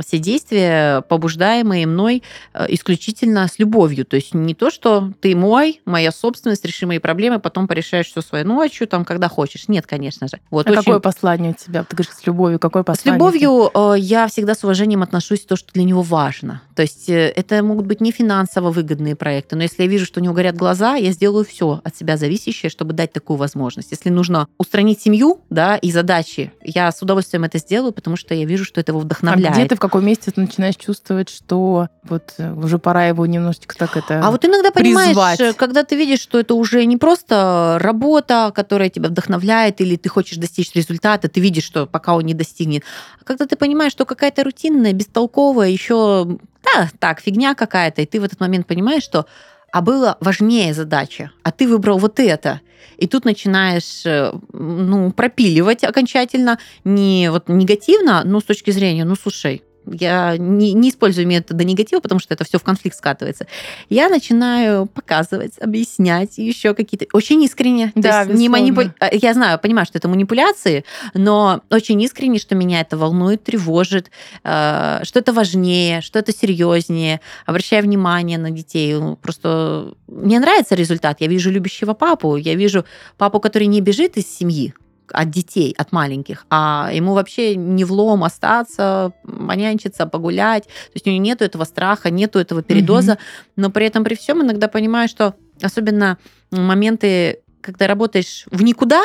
все 0.07 0.19
действия, 0.19 1.01
побуждаемые 1.03 1.87
мной 1.87 2.23
э, 2.55 2.67
исключительно 2.69 3.49
с 3.49 3.59
любовью 3.59 3.73
любовью. 3.73 4.05
То 4.05 4.17
есть 4.17 4.35
не 4.35 4.55
то, 4.55 4.71
что 4.71 5.13
ты 5.21 5.35
мой, 5.35 5.81
моя 5.85 6.13
собственность, 6.13 6.65
реши 6.65 6.87
мои 6.87 6.99
проблемы, 6.99 7.39
потом 7.39 7.67
порешаешь 7.67 8.07
все 8.07 8.21
своей 8.21 8.45
ночью, 8.45 8.87
там, 8.87 9.05
когда 9.05 9.29
хочешь. 9.29 9.69
Нет, 9.69 9.87
конечно 9.87 10.29
же. 10.29 10.39
Вот 10.51 10.67
а 10.67 10.71
очень... 10.71 10.81
какое 10.81 11.01
послание 11.01 11.53
у 11.53 11.55
тебя? 11.55 11.85
Ты 11.85 11.97
говоришь, 11.97 12.15
с 12.15 12.27
любовью, 12.27 12.59
какое 12.59 12.83
послание? 12.83 13.19
С 13.19 13.35
любовью 13.35 13.71
э, 13.75 13.99
я 13.99 14.27
всегда 14.29 14.55
с 14.55 14.65
уважением 14.65 15.03
отношусь 15.03 15.41
к 15.43 15.47
то, 15.49 15.57
что 15.57 15.73
для 15.73 15.85
него 15.85 16.03
важно. 16.03 16.63
То 16.75 16.83
есть 16.83 17.09
э, 17.09 17.33
это 17.35 17.63
могут 17.63 17.87
быть 17.87 18.01
не 18.01 18.13
финансово 18.13 18.71
выгодные 18.71 19.17
проекты, 19.17 19.57
но 19.57 19.63
если 19.63 19.83
я 19.83 19.89
вижу, 19.89 20.07
что 20.07 20.21
у 20.21 20.23
него 20.23 20.35
горят 20.35 20.57
глаза, 20.57 20.95
я 20.97 21.13
сделаю 21.13 21.45
все 21.45 21.81
от 21.85 21.97
себя 21.97 22.17
зависящее, 22.17 22.71
чтобы 22.71 22.93
дать 22.93 23.13
такую 23.13 23.37
возможность. 23.37 23.91
Если 23.91 24.11
нужно 24.11 24.49
устранить 24.59 25.01
семью, 25.01 25.41
да, 25.51 25.77
и 25.77 25.91
задачи, 25.91 26.53
я 26.63 26.91
с 26.93 27.03
удовольствием 27.03 27.45
это 27.45 27.59
сделаю, 27.59 27.93
потому 27.93 28.17
что 28.17 28.35
я 28.35 28.45
вижу, 28.45 28.65
что 28.65 28.81
это 28.81 28.93
его 28.93 29.01
вдохновляет. 29.01 29.55
А 29.55 29.59
где 29.59 29.69
ты 29.69 29.77
в 29.77 29.81
каком 29.81 30.05
месте 30.05 30.31
ты 30.31 30.41
начинаешь 30.41 30.77
чувствовать, 30.77 31.29
что 31.29 31.89
вот 32.05 32.35
э, 32.39 32.53
уже 32.53 32.79
пора 32.79 33.07
его 33.07 33.27
немножечко 33.27 33.77
так 33.77 33.97
это 33.97 34.21
А 34.25 34.31
вот 34.31 34.45
иногда 34.45 34.71
призвать. 34.71 35.09
понимаешь, 35.09 35.57
когда 35.57 35.85
ты 35.85 35.97
видишь, 35.97 36.21
что 36.21 36.39
это 36.39 36.55
уже 36.55 36.85
не 36.85 36.97
просто 36.97 37.79
работа, 37.81 38.53
которая 38.55 38.89
тебя 38.89 39.09
вдохновляет, 39.09 39.81
или 39.81 39.97
ты 39.97 40.09
хочешь 40.09 40.39
достичь 40.39 40.73
результата, 40.75 41.29
ты 41.29 41.41
видишь, 41.41 41.65
что 41.65 41.87
пока 41.87 42.15
он 42.15 42.25
не 42.25 42.35
достигнет. 42.35 42.85
А 43.21 43.25
когда 43.25 43.47
ты 43.47 43.57
понимаешь, 43.57 43.93
что 43.93 44.05
какая-то 44.05 44.45
рутинная, 44.45 44.93
бестолковая, 44.93 45.69
еще 45.69 46.39
да, 46.63 46.89
так, 46.99 47.21
фигня 47.21 47.55
какая-то, 47.55 48.03
и 48.03 48.07
ты 48.07 48.21
в 48.21 48.25
этот 48.25 48.41
момент 48.41 48.67
понимаешь, 48.67 49.03
что 49.03 49.27
а 49.73 49.81
было 49.81 50.19
важнее 50.21 50.75
задача, 50.75 51.33
а 51.43 51.51
ты 51.51 51.67
выбрал 51.67 51.99
вот 51.99 52.21
это. 52.21 52.61
И 52.99 53.09
тут 53.09 53.25
начинаешь 53.25 54.07
э, 54.07 54.33
ну, 54.53 55.11
пропиливать 55.11 55.83
окончательно, 55.83 56.59
не 56.85 57.31
вот 57.31 57.49
негативно, 57.49 58.23
но 58.25 58.41
с 58.41 58.45
точки 58.45 58.71
зрения, 58.71 59.05
ну 59.05 59.17
слушай, 59.17 59.63
я 59.87 60.37
не, 60.37 60.73
не 60.73 60.91
использую 60.91 61.27
методы 61.27 61.65
негатива, 61.65 62.01
потому 62.01 62.21
что 62.21 62.35
это 62.35 62.45
все 62.45 62.59
в 62.59 62.63
конфликт 62.63 62.97
скатывается. 62.97 63.47
Я 63.89 64.09
начинаю 64.09 64.87
показывать, 64.87 65.59
объяснять 65.61 66.39
еще 66.39 66.75
какие-то 66.75 67.07
очень 67.13 67.43
искренне. 67.43 67.93
Да, 67.95 68.25
не 68.25 68.49
манипу... 68.49 68.83
А, 68.99 69.09
я 69.13 69.35
знаю, 69.35 69.59
понимаю, 69.59 69.87
что 69.87 69.99
это 69.99 70.09
манипуляции, 70.09 70.85
но 71.15 71.63
очень 71.71 72.01
искренне, 72.03 72.39
что 72.39 72.55
меня 72.55 72.81
это 72.81 72.97
волнует, 72.97 73.45
тревожит, 73.45 74.11
э, 74.45 75.01
что 75.03 75.19
это 75.19 75.33
важнее, 75.33 76.01
что 76.01 76.19
это 76.19 76.33
серьезнее. 76.33 77.21
Обращаю 77.47 77.83
внимание 77.83 78.39
на 78.39 78.51
детей. 78.51 78.95
Ну, 78.95 79.17
просто 79.17 79.95
мне 80.07 80.39
нравится 80.41 80.75
результат. 80.75 81.21
Я 81.21 81.27
вижу 81.27 81.51
любящего 81.51 81.95
папу, 81.95 82.37
я 82.37 82.55
вижу 82.55 82.85
папу, 83.17 83.41
который 83.41 83.67
не 83.67 83.81
бежит 83.81 84.17
из 84.17 84.27
семьи, 84.27 84.75
от 85.13 85.31
детей, 85.31 85.75
от 85.77 85.93
маленьких, 85.93 86.47
а 86.51 86.91
ему 86.93 87.15
вообще 87.15 87.57
не 87.57 87.85
влом 87.85 88.25
остаться, 88.25 89.13
понянчиться, 89.23 90.07
погулять. 90.07 90.65
То 90.65 90.93
есть 90.95 91.07
у 91.07 91.11
него 91.11 91.23
нету 91.23 91.45
этого 91.45 91.65
страха, 91.65 92.11
нету 92.11 92.39
этого 92.39 92.63
передоза, 92.63 93.13
угу. 93.13 93.21
но 93.57 93.71
при 93.71 93.87
этом 93.87 94.05
при 94.05 94.15
всем 94.15 94.43
иногда 94.43 94.69
понимаю, 94.69 95.09
что 95.09 95.35
особенно 95.61 96.19
моменты, 96.51 97.41
когда 97.61 97.87
работаешь 97.87 98.45
в 98.51 98.63
никуда, 98.63 99.03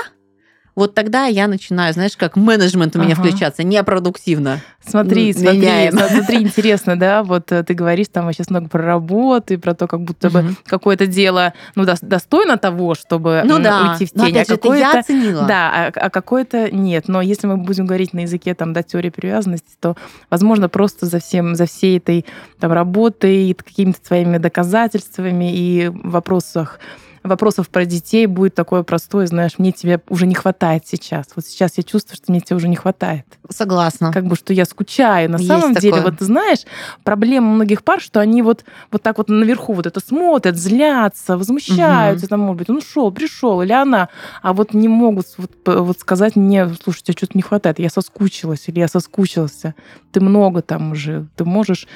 вот 0.78 0.94
тогда 0.94 1.26
я 1.26 1.48
начинаю, 1.48 1.92
знаешь, 1.92 2.16
как 2.16 2.36
менеджмент 2.36 2.96
у 2.96 3.00
меня 3.00 3.14
ага. 3.14 3.24
включаться, 3.24 3.64
непродуктивно. 3.64 4.62
Смотри, 4.86 5.34
смотри, 5.34 5.90
смотри, 5.92 6.44
интересно, 6.44 6.96
да, 6.98 7.24
вот 7.24 7.52
э, 7.52 7.64
ты 7.64 7.74
говоришь 7.74 8.10
там 8.12 8.32
сейчас 8.32 8.52
много 8.52 8.70
про 8.70 8.84
работу 8.84 9.56
и 9.56 9.58
про 9.58 9.74
то, 9.74 9.88
как 9.88 10.02
будто 10.02 10.30
бы 10.30 10.56
какое-то 10.68 11.08
дело, 11.08 11.54
ну, 11.74 11.84
достойно 12.04 12.60
того, 12.60 12.94
чтобы 12.94 13.42
ну, 13.44 13.58
да. 13.58 13.90
уйти 13.90 14.06
в 14.06 14.12
тень, 14.12 14.36
Но, 14.36 14.42
а 14.42 14.46
какое-то... 14.46 14.76
я 14.76 15.00
оценила. 15.00 15.48
Да, 15.48 15.72
а, 15.74 15.92
а 15.96 16.10
какое-то 16.12 16.70
нет. 16.70 17.08
Но 17.08 17.22
если 17.22 17.48
мы 17.48 17.58
будем 17.58 17.88
говорить 17.88 18.14
на 18.14 18.20
языке 18.20 18.54
там, 18.54 18.74
да, 18.74 18.84
теории 18.84 19.10
привязанности, 19.10 19.76
то, 19.80 19.98
возможно, 20.30 20.70
просто 20.70 21.08
за 21.08 21.20
всем, 21.20 21.56
за 21.56 21.66
всей 21.66 21.98
этой 21.98 22.24
там 22.60 22.72
работой, 22.72 23.56
какими-то 23.56 24.00
твоими 24.00 24.38
доказательствами 24.38 25.52
и 25.52 25.92
вопросах 25.92 26.80
вопросов 27.24 27.70
про 27.70 27.86
детей 27.86 28.26
будет 28.26 28.56
такое 28.56 28.84
простое, 28.84 29.28
знаешь, 29.28 29.54
мне 29.58 29.72
тебя 29.72 30.00
уже 30.10 30.26
не 30.26 30.36
хватает 30.36 30.88
сейчас. 30.88 31.28
Вот 31.36 31.46
сейчас 31.46 31.74
я 31.78 31.84
чувствую, 31.84 32.18
что 32.18 32.32
мне 32.32 32.42
тебя 32.42 32.56
уже 32.56 32.68
не 32.68 32.76
хватает. 32.76 33.26
Согласна. 33.50 34.12
Как 34.12 34.26
бы, 34.26 34.36
что 34.36 34.54
я 34.54 34.66
скучаю. 34.66 35.30
На 35.30 35.38
Есть 35.38 35.48
самом 35.48 35.74
такое. 35.74 35.82
деле, 35.82 36.02
вот 36.02 36.20
ты 36.20 36.26
знаешь, 36.26 36.60
проблема 37.04 37.54
многих 37.54 37.84
пар, 37.84 38.02
что 38.02 38.20
они 38.20 38.42
вот, 38.42 38.66
вот 38.92 39.02
так 39.02 39.18
вот 39.18 39.30
наверху 39.30 39.74
вот 39.74 39.86
это 39.86 40.00
смотрят, 40.00 40.58
злятся, 40.58 41.38
возмущаются, 41.38 42.26
угу. 42.26 42.30
там, 42.30 42.40
может 42.42 42.58
быть, 42.60 42.70
он 42.70 42.78
ушел, 42.78 43.12
пришел, 43.12 43.62
или 43.62 43.74
она, 43.74 44.10
а 44.42 44.54
вот 44.54 44.74
не 44.74 44.88
могут 44.88 45.28
вот, 45.38 45.52
вот 45.66 46.00
сказать 46.00 46.36
мне, 46.36 46.70
слушай, 46.84 47.04
тебе 47.04 47.18
что-то 47.18 47.34
не 47.36 47.42
хватает, 47.42 47.80
я 47.80 47.90
соскучилась, 47.90 48.68
или 48.68 48.80
я 48.80 48.88
соскучился, 48.88 49.76
ты 50.12 50.22
много 50.22 50.62
там 50.62 50.92
уже, 50.92 51.28
ты 51.36 51.46
можешь 51.46 51.88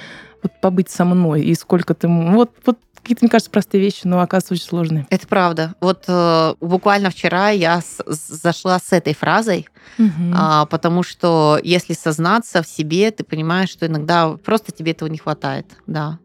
вот 0.44 0.54
побыть 0.62 0.90
со 0.90 1.06
мной, 1.06 1.42
и 1.42 1.54
сколько 1.56 1.94
ты... 1.94 2.08
Вот, 2.08 2.52
вот 2.66 2.80
какие-то, 3.12 3.26
мне 3.26 3.30
кажется, 3.30 3.52
простые 3.52 3.82
вещи, 3.82 4.02
но 4.06 4.22
оказывается 4.22 4.54
очень 4.54 4.66
сложные. 4.66 5.08
Это 5.10 5.28
правда. 5.28 5.76
Вот 5.82 6.06
э, 6.08 6.54
буквально 6.62 7.10
вчера 7.10 7.50
я 7.50 7.82
с, 7.82 8.02
зашла 8.06 8.80
с 8.80 8.94
этой 8.94 9.14
фразой, 9.14 9.68
угу. 9.98 10.34
а, 10.34 10.66
потому 10.66 11.04
что 11.04 11.60
если 11.64 11.94
сознаться 11.94 12.64
в 12.64 12.68
себе, 12.68 13.12
ты 13.12 13.24
понимаешь, 13.24 13.70
что 13.70 13.88
иногда 13.88 14.30
просто 14.30 14.72
тебе 14.72 14.92
этого 14.92 15.10
не 15.10 15.18
хватает, 15.18 15.66
да. 15.88 16.20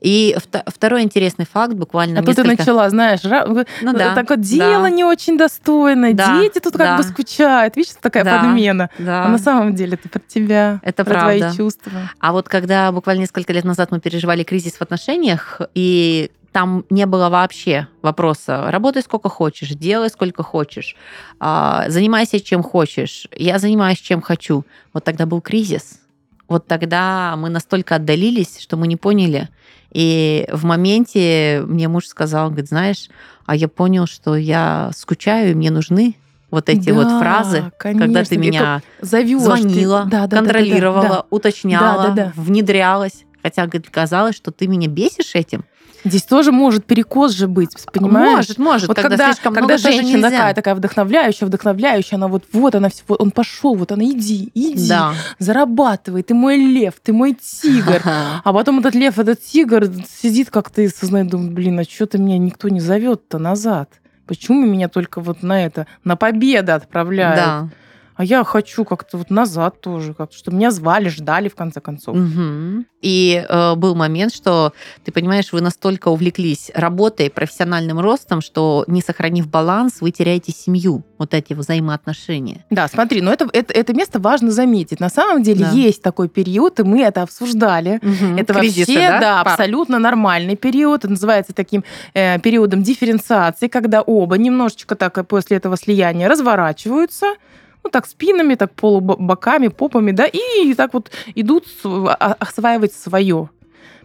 И 0.00 0.36
второй 0.66 1.02
интересный 1.02 1.44
факт, 1.44 1.74
буквально 1.74 2.20
А 2.20 2.22
несколько... 2.22 2.42
тут 2.42 2.50
ты 2.50 2.56
начала, 2.58 2.88
знаешь, 2.88 3.20
ну, 3.22 3.92
да, 3.92 4.14
такое 4.14 4.38
дело 4.38 4.84
да. 4.84 4.90
не 4.90 5.04
очень 5.04 5.36
достойное, 5.36 6.14
да, 6.14 6.40
дети 6.40 6.60
тут 6.60 6.74
да. 6.74 6.96
как 6.96 6.96
бы 6.98 7.02
скучают, 7.02 7.76
видишь, 7.76 7.92
такая 8.00 8.24
да, 8.24 8.40
подмена. 8.40 8.90
Да. 8.98 9.24
А 9.24 9.28
на 9.28 9.38
самом 9.38 9.74
деле 9.74 9.94
это 9.94 10.08
про 10.08 10.20
тебя, 10.20 10.80
это 10.82 11.04
про 11.04 11.14
правда. 11.14 11.38
твои 11.38 11.56
чувства. 11.56 11.92
А 12.18 12.32
вот 12.32 12.48
когда 12.48 12.90
буквально 12.92 13.20
несколько 13.20 13.52
лет 13.52 13.64
назад 13.64 13.90
мы 13.90 14.00
переживали 14.00 14.44
кризис 14.44 14.74
в 14.74 14.82
отношениях, 14.82 15.60
и 15.74 16.29
там 16.52 16.84
не 16.90 17.06
было 17.06 17.28
вообще 17.28 17.88
вопроса 18.02 18.70
«работай 18.70 19.02
сколько 19.02 19.28
хочешь, 19.28 19.70
делай 19.70 20.08
сколько 20.10 20.42
хочешь, 20.42 20.96
а, 21.38 21.88
занимайся 21.88 22.40
чем 22.40 22.62
хочешь, 22.62 23.28
я 23.32 23.58
занимаюсь 23.58 23.98
чем 23.98 24.20
хочу». 24.20 24.64
Вот 24.92 25.04
тогда 25.04 25.26
был 25.26 25.40
кризис. 25.40 26.00
Вот 26.48 26.66
тогда 26.66 27.36
мы 27.36 27.48
настолько 27.48 27.96
отдалились, 27.96 28.58
что 28.58 28.76
мы 28.76 28.88
не 28.88 28.96
поняли. 28.96 29.48
И 29.92 30.48
в 30.52 30.64
моменте 30.64 31.62
мне 31.64 31.88
муж 31.88 32.06
сказал, 32.06 32.48
говорит, 32.48 32.68
знаешь, 32.68 33.08
а 33.46 33.54
я 33.54 33.68
понял, 33.68 34.06
что 34.06 34.36
я 34.36 34.90
скучаю, 34.94 35.52
и 35.52 35.54
мне 35.54 35.70
нужны 35.70 36.16
вот 36.50 36.68
эти 36.68 36.90
да, 36.90 36.94
вот 36.94 37.20
фразы, 37.20 37.72
конечно. 37.78 38.04
когда 38.04 38.24
ты 38.24 38.36
меня 38.36 38.82
зовешь, 39.00 39.42
звонила, 39.42 40.02
ты... 40.04 40.10
да, 40.10 40.26
да, 40.26 40.36
контролировала, 40.38 41.02
да, 41.02 41.08
да, 41.08 41.14
да. 41.16 41.26
уточняла, 41.30 42.08
да, 42.08 42.14
да, 42.14 42.24
да. 42.24 42.32
внедрялась. 42.34 43.24
Хотя 43.42 43.66
говорит, 43.66 43.88
казалось, 43.90 44.36
что 44.36 44.50
ты 44.50 44.66
меня 44.66 44.88
бесишь 44.88 45.34
этим. 45.34 45.64
Здесь 46.04 46.22
тоже 46.22 46.52
может 46.52 46.84
перекос 46.84 47.32
же 47.32 47.46
быть, 47.46 47.70
понимаешь? 47.92 48.48
Может, 48.48 48.58
может. 48.58 48.88
Вот 48.88 48.96
когда, 48.96 49.10
когда, 49.10 49.32
слишком 49.32 49.54
когда 49.54 49.74
много 49.74 49.78
женщина 49.78 50.30
такая, 50.30 50.54
такая 50.54 50.74
вдохновляющая, 50.74 51.46
вдохновляющая, 51.46 52.16
она 52.16 52.28
вот, 52.28 52.44
вот 52.52 52.74
она 52.74 52.88
все, 52.88 53.02
он 53.08 53.30
пошел, 53.30 53.74
вот 53.74 53.92
она 53.92 54.04
иди, 54.04 54.50
иди, 54.54 54.88
да. 54.88 55.14
зарабатывай, 55.38 56.22
ты 56.22 56.34
мой 56.34 56.56
лев, 56.56 56.94
ты 57.02 57.12
мой 57.12 57.34
тигр. 57.34 58.02
А 58.04 58.52
потом 58.52 58.80
этот 58.80 58.94
лев, 58.94 59.18
этот 59.18 59.42
тигр 59.42 59.86
сидит 60.22 60.50
как-то 60.50 60.82
и 60.82 60.88
сознает, 60.88 61.28
думает, 61.28 61.52
блин, 61.52 61.78
а 61.80 61.84
что-то 61.84 62.18
меня 62.18 62.38
никто 62.38 62.68
не 62.68 62.80
зовет-то 62.80 63.38
назад? 63.38 63.90
Почему 64.26 64.64
меня 64.64 64.88
только 64.88 65.20
вот 65.20 65.42
на 65.42 65.64
это, 65.64 65.86
на 66.04 66.16
победу 66.16 66.72
отправляют? 66.72 67.36
Да 67.36 67.68
а 68.16 68.24
я 68.24 68.44
хочу 68.44 68.84
как-то 68.84 69.18
вот 69.18 69.30
назад 69.30 69.80
тоже, 69.80 70.14
как 70.14 70.32
чтобы 70.32 70.56
меня 70.58 70.70
звали, 70.70 71.08
ждали 71.08 71.48
в 71.48 71.54
конце 71.54 71.80
концов. 71.80 72.16
Угу. 72.16 72.84
И 73.02 73.46
э, 73.48 73.74
был 73.76 73.94
момент, 73.94 74.34
что 74.34 74.72
ты 75.04 75.12
понимаешь, 75.12 75.52
вы 75.52 75.60
настолько 75.60 76.08
увлеклись 76.08 76.70
работой, 76.74 77.30
профессиональным 77.30 77.98
ростом, 77.98 78.42
что 78.42 78.84
не 78.86 79.00
сохранив 79.00 79.48
баланс, 79.48 80.00
вы 80.00 80.10
теряете 80.10 80.52
семью, 80.52 81.02
вот 81.18 81.32
эти 81.32 81.54
взаимоотношения. 81.54 82.64
Да, 82.68 82.88
смотри, 82.88 83.22
но 83.22 83.32
это, 83.32 83.48
это, 83.52 83.72
это 83.72 83.94
место 83.94 84.18
важно 84.18 84.50
заметить. 84.50 85.00
На 85.00 85.08
самом 85.08 85.42
деле 85.42 85.64
да. 85.64 85.70
есть 85.70 86.02
такой 86.02 86.28
период, 86.28 86.78
и 86.80 86.82
мы 86.82 87.02
это 87.02 87.22
обсуждали. 87.22 88.00
Угу. 88.02 88.38
Это 88.38 88.54
Кризисы, 88.54 88.92
вообще, 88.92 89.08
да, 89.08 89.20
да 89.20 89.40
абсолютно 89.40 89.98
нормальный 89.98 90.56
период. 90.56 91.00
Это 91.00 91.08
называется 91.08 91.54
таким 91.54 91.84
э, 92.12 92.38
периодом 92.40 92.82
дифференциации, 92.82 93.68
когда 93.68 94.02
оба 94.02 94.36
немножечко 94.36 94.94
так 94.94 95.26
после 95.26 95.56
этого 95.56 95.76
слияния 95.76 96.28
разворачиваются, 96.28 97.34
ну, 97.84 97.90
так 97.90 98.06
спинами, 98.06 98.54
так 98.54 98.72
полубоками, 98.72 99.68
попами, 99.68 100.10
да, 100.12 100.26
и 100.26 100.74
так 100.74 100.94
вот 100.94 101.10
идут 101.34 101.66
осваивать 101.84 102.92
свое. 102.92 103.50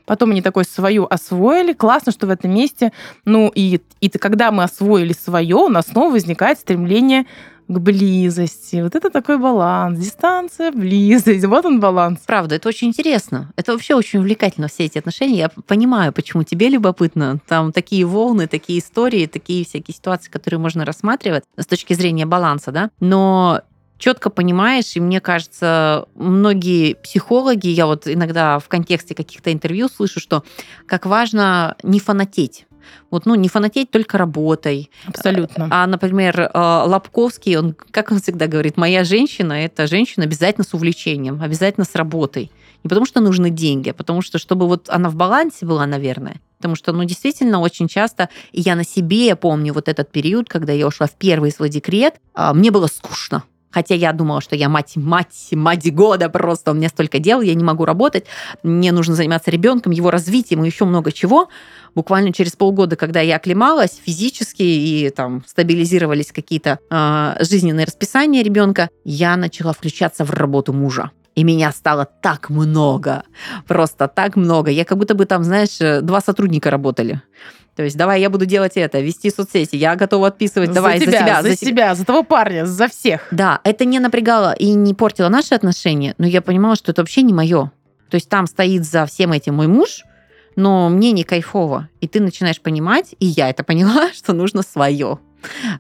Потом 0.06 0.32
они 0.32 0.42
такое 0.42 0.64
свое 0.64 1.06
освоили. 1.10 1.74
Классно, 1.74 2.12
что 2.12 2.28
в 2.28 2.30
этом 2.30 2.54
месте, 2.54 2.92
ну, 3.26 3.52
и, 3.54 3.82
и 4.02 4.10
когда 4.10 4.52
мы 4.52 4.64
освоили 4.64 5.14
свое, 5.14 5.56
у 5.56 5.70
нас 5.70 5.88
снова 5.88 6.12
возникает 6.12 6.60
стремление 6.60 7.26
к 7.68 7.80
близости. 7.80 8.82
Вот 8.82 8.96
это 8.96 9.10
такой 9.10 9.38
баланс. 9.38 10.00
Дистанция, 10.00 10.72
близость. 10.72 11.46
Вот 11.46 11.66
он 11.66 11.80
баланс. 11.80 12.20
Правда, 12.26 12.56
это 12.56 12.70
очень 12.70 12.90
интересно. 12.90 13.52
Это 13.56 13.72
вообще 13.72 13.96
очень 13.96 14.20
увлекательно, 14.20 14.68
все 14.68 14.86
эти 14.86 14.98
отношения. 14.98 15.38
Я 15.38 15.50
понимаю, 15.50 16.14
почему 16.14 16.44
тебе 16.44 16.70
любопытно. 16.70 17.40
Там 17.48 17.72
такие 17.72 18.06
волны, 18.06 18.48
такие 18.48 18.80
истории, 18.80 19.26
такие 19.26 19.66
всякие 19.66 19.96
ситуации, 19.96 20.30
которые 20.30 20.60
можно 20.60 20.86
рассматривать 20.86 21.44
с 21.58 21.66
точки 21.66 21.94
зрения 21.94 22.26
баланса, 22.26 22.72
да. 22.72 22.90
Но 23.00 23.62
четко 23.98 24.30
понимаешь, 24.30 24.96
и 24.96 25.00
мне 25.00 25.20
кажется, 25.22 26.06
многие 26.16 26.96
психологи, 26.96 27.68
я 27.68 27.86
вот 27.86 28.08
иногда 28.08 28.60
в 28.60 28.68
контексте 28.68 29.16
каких-то 29.16 29.52
интервью 29.52 29.88
слышу, 29.88 30.20
что 30.20 30.44
как 30.86 31.06
важно 31.06 31.76
не 31.84 32.00
фанатеть. 32.00 32.68
Вот, 33.12 33.26
ну, 33.26 33.36
не 33.36 33.50
фанатеть 33.50 33.92
только 33.92 34.18
работой. 34.18 34.90
Абсолютно. 35.08 35.68
А, 35.72 35.88
например, 35.88 36.40
э, 36.40 36.50
Лобковский, 36.54 37.58
он, 37.58 37.76
как 37.92 38.12
он 38.12 38.20
всегда 38.20 38.48
говорит, 38.48 38.78
моя 38.78 39.04
женщина– 39.04 39.54
это 39.66 39.88
женщина 39.88 40.26
обязательно 40.26 40.66
с 40.66 40.74
увлечением, 40.74 41.42
обязательно 41.42 41.86
с 41.86 41.96
работой. 41.96 42.52
Не 42.84 42.90
потому 42.90 43.06
что 43.06 43.20
нужны 43.20 43.50
деньги, 43.50 43.90
а 43.90 43.94
потому 43.94 44.22
что, 44.22 44.38
чтобы 44.38 44.68
вот 44.68 44.90
она 44.90 45.10
в 45.10 45.16
балансе 45.16 45.66
была, 45.66 45.86
наверное. 45.86 46.40
Потому 46.58 46.76
что, 46.76 46.94
ну, 46.94 47.04
действительно, 47.04 47.60
очень 47.60 47.88
часто, 47.88 48.30
и 48.52 48.62
я 48.62 48.76
на 48.76 48.84
себе 48.84 49.36
помню 49.36 49.74
вот 49.74 49.88
этот 49.88 50.12
период, 50.12 50.50
когда 50.50 50.72
я 50.72 50.88
ушла 50.88 51.08
в 51.08 51.16
первый 51.16 51.52
свой 51.52 51.70
декрет, 51.70 52.16
а, 52.34 52.54
мне 52.54 52.72
было 52.72 52.88
скучно. 52.88 53.44
Хотя 53.76 53.94
я 53.94 54.14
думала, 54.14 54.40
что 54.40 54.56
я 54.56 54.70
мать, 54.70 54.94
мать, 54.96 55.50
мать 55.52 55.94
года 55.94 56.30
просто, 56.30 56.72
у 56.72 56.74
меня 56.74 56.88
столько 56.88 57.20
дел, 57.20 57.42
я 57.42 57.54
не 57.56 57.64
могу 57.66 57.84
работать, 57.84 58.24
мне 58.64 58.94
нужно 58.94 59.16
заниматься 59.16 59.52
ребенком, 59.52 59.92
его 59.92 60.12
развитием 60.12 60.64
и 60.64 60.68
еще 60.68 60.86
много 60.86 61.12
чего. 61.12 61.50
Буквально 61.94 62.32
через 62.32 62.54
полгода, 62.54 62.96
когда 62.96 63.20
я 63.20 63.36
оклемалась 63.36 64.00
физически 64.06 64.64
и 64.64 65.10
там 65.10 65.44
стабилизировались 65.46 66.32
какие-то 66.32 66.80
э, 66.90 67.36
жизненные 67.44 67.86
расписания 67.86 68.44
ребенка, 68.44 68.90
я 69.04 69.36
начала 69.36 69.74
включаться 69.74 70.24
в 70.24 70.32
работу 70.32 70.72
мужа. 70.72 71.12
И 71.36 71.44
меня 71.44 71.74
стало 71.74 72.08
так 72.22 72.50
много, 72.50 73.24
просто 73.68 74.08
так 74.08 74.38
много. 74.38 74.72
Я 74.72 74.86
как 74.86 74.98
будто 74.98 75.16
бы 75.16 75.26
там, 75.26 75.44
знаешь, 75.44 75.82
э, 75.82 76.00
два 76.00 76.22
сотрудника 76.22 76.72
работали. 76.72 77.22
То 77.76 77.84
есть 77.84 77.98
давай 77.98 78.22
я 78.22 78.30
буду 78.30 78.46
делать 78.46 78.74
это, 78.76 79.00
вести 79.02 79.30
соцсети, 79.30 79.76
я 79.76 79.96
готова 79.96 80.28
отписывать, 80.28 80.70
за 80.70 80.76
давай 80.76 81.00
тебя, 81.00 81.12
за 81.12 81.18
себя, 81.18 81.42
за, 81.42 81.50
за 81.50 81.56
себя, 81.58 81.96
за 81.96 82.06
того 82.06 82.24
парня, 82.24 82.66
за 82.66 82.88
всех. 82.88 83.28
Да, 83.32 83.60
это 83.64 83.84
не 83.86 84.00
напрягало 84.00 84.54
и 84.54 84.74
не 84.74 84.94
портило 84.94 85.30
наши 85.30 85.54
отношения, 85.56 86.16
но 86.18 86.26
я 86.26 86.42
понимала, 86.42 86.76
что 86.76 86.92
это 86.92 87.02
вообще 87.02 87.22
не 87.22 87.34
мое. 87.34 87.72
То 88.10 88.16
есть 88.16 88.30
там 88.30 88.48
стоит 88.48 88.86
за 88.86 89.06
всем 89.06 89.34
этим 89.34 89.56
мой 89.56 89.68
муж, 89.68 90.04
но 90.56 90.88
мне 90.88 91.12
не 91.12 91.24
кайфово. 91.24 91.90
И 92.00 92.08
ты 92.08 92.22
начинаешь 92.22 92.62
понимать, 92.62 93.14
и 93.20 93.26
я 93.26 93.50
это 93.50 93.64
поняла, 93.64 94.10
что 94.14 94.34
нужно 94.34 94.62
свое. 94.62 95.20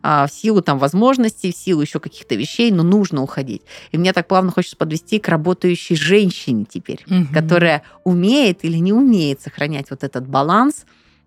А, 0.04 0.28
в 0.28 0.32
силу 0.32 0.62
там 0.62 0.78
возможностей, 0.78 1.52
в 1.52 1.56
силу 1.56 1.82
еще 1.82 2.00
каких-то 2.00 2.36
вещей, 2.36 2.72
но 2.72 2.84
нужно 2.84 3.24
уходить. 3.24 3.62
И 3.92 3.98
мне 3.98 4.14
так 4.14 4.28
плавно 4.28 4.52
хочется 4.52 4.78
подвести 4.78 5.18
к 5.18 5.28
работающей 5.28 5.96
женщине 5.96 6.66
теперь, 6.70 7.04
Мгм. 7.08 7.28
которая 7.34 7.82
умеет 8.04 8.64
или 8.64 8.78
не 8.78 8.94
умеет 8.94 9.42
сохранять 9.42 9.90
вот 9.90 10.04
этот 10.04 10.28
баланс, 10.28 10.86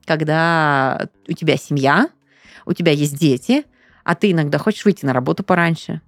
когда 0.09 1.09
у 1.29 1.33
тебя 1.33 1.57
семья, 1.57 2.09
у 2.65 2.73
тебя 2.73 2.93
есть 2.93 3.17
дети, 3.17 3.65
а 4.05 4.15
ты 4.15 4.33
иногда 4.33 4.59
хочешь 4.59 4.85
выйти 4.85 5.05
на 5.05 5.13
работу 5.13 5.45
пораньше. 5.45 6.01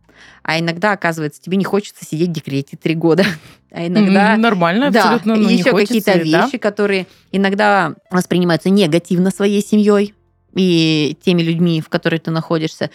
А 0.43 0.59
иногда, 0.59 0.93
оказывается, 0.93 1.41
тебе 1.41 1.57
не 1.57 1.65
хочется 1.65 2.05
сидеть 2.05 2.31
в 2.31 2.33
декрете 2.33 2.77
три 2.77 2.95
года. 2.95 3.25
А 3.73 3.87
иногда 3.87 4.37
Нормально, 4.37 4.91
да, 4.91 5.13
абсолютно. 5.15 5.37
ну, 5.37 5.49
не 5.49 5.55
еще 5.55 5.71
какие-то 5.71 6.15
да. 6.15 6.25
вещи, 6.25 6.59
которые 6.59 7.07
иногда 7.31 7.95
воспринимаются 8.11 8.69
негативно 8.69 9.31
своей 9.31 9.63
семьей 9.65 10.13
и 10.57 11.17
теми 11.23 11.43
людьми, 11.43 11.81
в 11.81 11.89
которых 11.89 12.25
ты 12.25 12.33
находишься. 12.33 12.91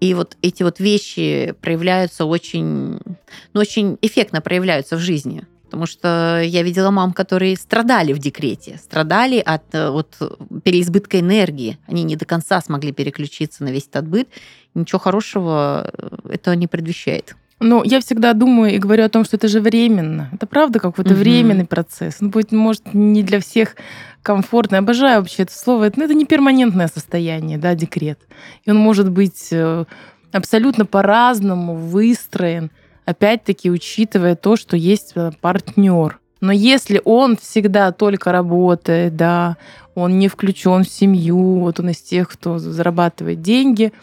И 0.00 0.12
вот 0.12 0.36
эти 0.42 0.62
вот 0.62 0.80
вещи 0.80 1.54
проявляются 1.62 2.26
очень, 2.26 2.98
ну, 3.54 3.60
очень 3.60 3.96
эффектно 4.02 4.42
проявляются 4.42 4.96
в 4.96 5.00
жизни. 5.00 5.46
Потому 5.68 5.84
что 5.86 6.40
я 6.42 6.62
видела 6.62 6.90
мам, 6.90 7.12
которые 7.12 7.54
страдали 7.56 8.14
в 8.14 8.18
декрете, 8.18 8.78
страдали 8.82 9.38
от 9.38 9.74
э, 9.74 9.90
вот, 9.90 10.16
переизбытка 10.64 11.20
энергии. 11.20 11.78
Они 11.86 12.04
не 12.04 12.16
до 12.16 12.24
конца 12.24 12.58
смогли 12.62 12.90
переключиться 12.92 13.62
на 13.64 13.68
весь 13.68 13.86
этот 13.86 14.08
быт. 14.08 14.28
Ничего 14.74 14.98
хорошего 14.98 15.90
э, 15.92 16.08
это 16.30 16.56
не 16.56 16.66
предвещает. 16.66 17.36
Ну, 17.60 17.82
я 17.84 18.00
всегда 18.00 18.32
думаю 18.32 18.72
и 18.74 18.78
говорю 18.78 19.04
о 19.04 19.08
том, 19.08 19.24
что 19.24 19.36
это 19.36 19.48
же 19.48 19.60
временно. 19.60 20.30
Это 20.32 20.46
правда 20.46 20.78
какой-то 20.78 21.10
Мгм. 21.10 21.18
временный 21.20 21.66
процесс. 21.66 22.16
Ну, 22.20 22.30
быть 22.30 22.50
может, 22.52 22.94
не 22.94 23.22
для 23.22 23.40
всех 23.40 23.74
комфортно. 24.22 24.78
Обожаю 24.78 25.20
вообще 25.20 25.42
это 25.42 25.52
слово. 25.58 25.84
Это, 25.84 25.98
ну, 25.98 26.04
это 26.04 26.14
не 26.14 26.24
перманентное 26.24 26.88
состояние, 26.88 27.58
да, 27.58 27.74
декрет. 27.74 28.20
И 28.64 28.70
он 28.70 28.76
может 28.78 29.10
быть 29.10 29.48
э, 29.50 29.84
абсолютно 30.32 30.86
по-разному 30.86 31.74
выстроен, 31.74 32.70
опять-таки 33.08 33.70
учитывая 33.70 34.36
то, 34.36 34.56
что 34.56 34.76
есть 34.76 35.14
партнер. 35.40 36.18
Но 36.42 36.52
если 36.52 37.00
он 37.06 37.38
всегда 37.38 37.90
только 37.90 38.32
работает, 38.32 39.16
да, 39.16 39.56
он 39.94 40.18
не 40.18 40.28
включен 40.28 40.84
в 40.84 40.88
семью, 40.88 41.60
вот 41.60 41.80
он 41.80 41.88
из 41.88 42.02
тех, 42.02 42.28
кто 42.28 42.58
зарабатывает 42.58 43.40
деньги, 43.40 43.94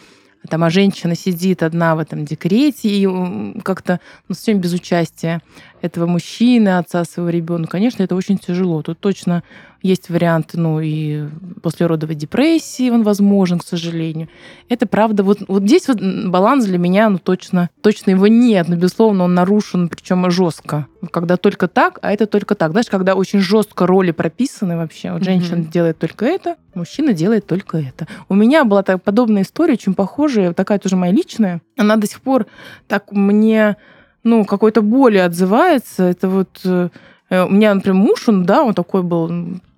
там, 0.50 0.64
а 0.64 0.72
женщина 0.72 1.16
сидит 1.16 1.62
одна 1.62 1.96
в 1.96 2.00
этом 2.00 2.26
декрете 2.26 2.90
и 2.90 3.62
как-то 3.62 4.00
ну, 4.28 4.34
совсем 4.34 4.60
без 4.60 4.74
участия 4.74 5.42
этого 5.82 6.08
мужчины, 6.08 6.78
отца 6.78 7.04
своего 7.06 7.30
ребенка, 7.30 7.74
конечно, 7.74 8.02
это 8.02 8.16
очень 8.16 8.40
тяжело. 8.40 8.82
Тут 8.82 9.00
точно 9.00 9.44
есть 9.86 10.10
вариант, 10.10 10.52
ну, 10.54 10.80
и 10.80 11.26
послеродовой 11.62 12.16
депрессии, 12.16 12.90
он 12.90 13.04
возможен, 13.04 13.60
к 13.60 13.64
сожалению. 13.64 14.30
Это 14.68 14.88
правда. 14.88 15.24
Вот, 15.24 15.40
вот 15.48 15.64
здесь 15.64 15.88
вот 15.88 16.02
баланс 16.02 16.66
для 16.66 16.78
меня, 16.78 17.10
ну, 17.10 17.20
точно, 17.20 17.70
точно 17.82 18.12
его 18.12 18.28
нет. 18.28 18.68
Но, 18.68 18.76
безусловно, 18.76 19.24
он 19.26 19.36
нарушен, 19.36 19.88
причем 19.88 20.30
жестко. 20.32 20.88
Когда 21.12 21.38
только 21.38 21.68
так, 21.68 22.00
а 22.02 22.12
это 22.12 22.26
только 22.26 22.56
так. 22.56 22.72
Знаешь, 22.72 22.88
когда 22.90 23.14
очень 23.14 23.40
жестко 23.40 23.86
роли 23.86 24.12
прописаны 24.12 24.76
вообще. 24.76 25.12
Вот 25.12 25.24
женщина 25.24 25.58
Мгм. 25.58 25.70
делает 25.70 26.00
только 26.00 26.26
это, 26.26 26.56
мужчина 26.74 27.14
делает 27.14 27.46
только 27.46 27.78
это. 27.78 28.08
У 28.28 28.34
меня 28.34 28.64
была 28.64 28.82
так, 28.82 29.04
подобная 29.04 29.44
история, 29.44 29.74
очень 29.74 29.94
похожая, 29.94 30.54
такая 30.54 30.80
тоже 30.80 30.96
моя 30.96 31.14
личная. 31.14 31.62
Она 31.78 31.96
до 31.98 32.08
сих 32.08 32.22
пор 32.22 32.48
так 32.88 33.12
мне, 33.12 33.78
ну, 34.24 34.46
какой-то 34.46 34.82
болью 34.82 35.24
отзывается. 35.26 36.04
Это 36.04 36.28
вот 36.28 36.60
э, 36.64 36.90
у 37.30 37.50
меня, 37.50 37.74
например, 37.74 37.96
муж, 38.00 38.28
он, 38.30 38.46
да, 38.46 38.64
он 38.64 38.74
такой 38.74 39.04
был, 39.04 39.32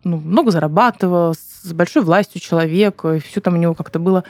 ну, 0.08 0.18
много 0.18 0.52
зарабатывал, 0.52 1.36
с 1.36 1.74
большой 1.74 2.04
властью 2.04 2.42
человек, 2.42 3.04
и 3.06 3.20
все 3.20 3.42
там 3.42 3.56
у 3.56 3.58
него 3.58 3.74
как-то 3.74 4.00
было. 4.00 4.24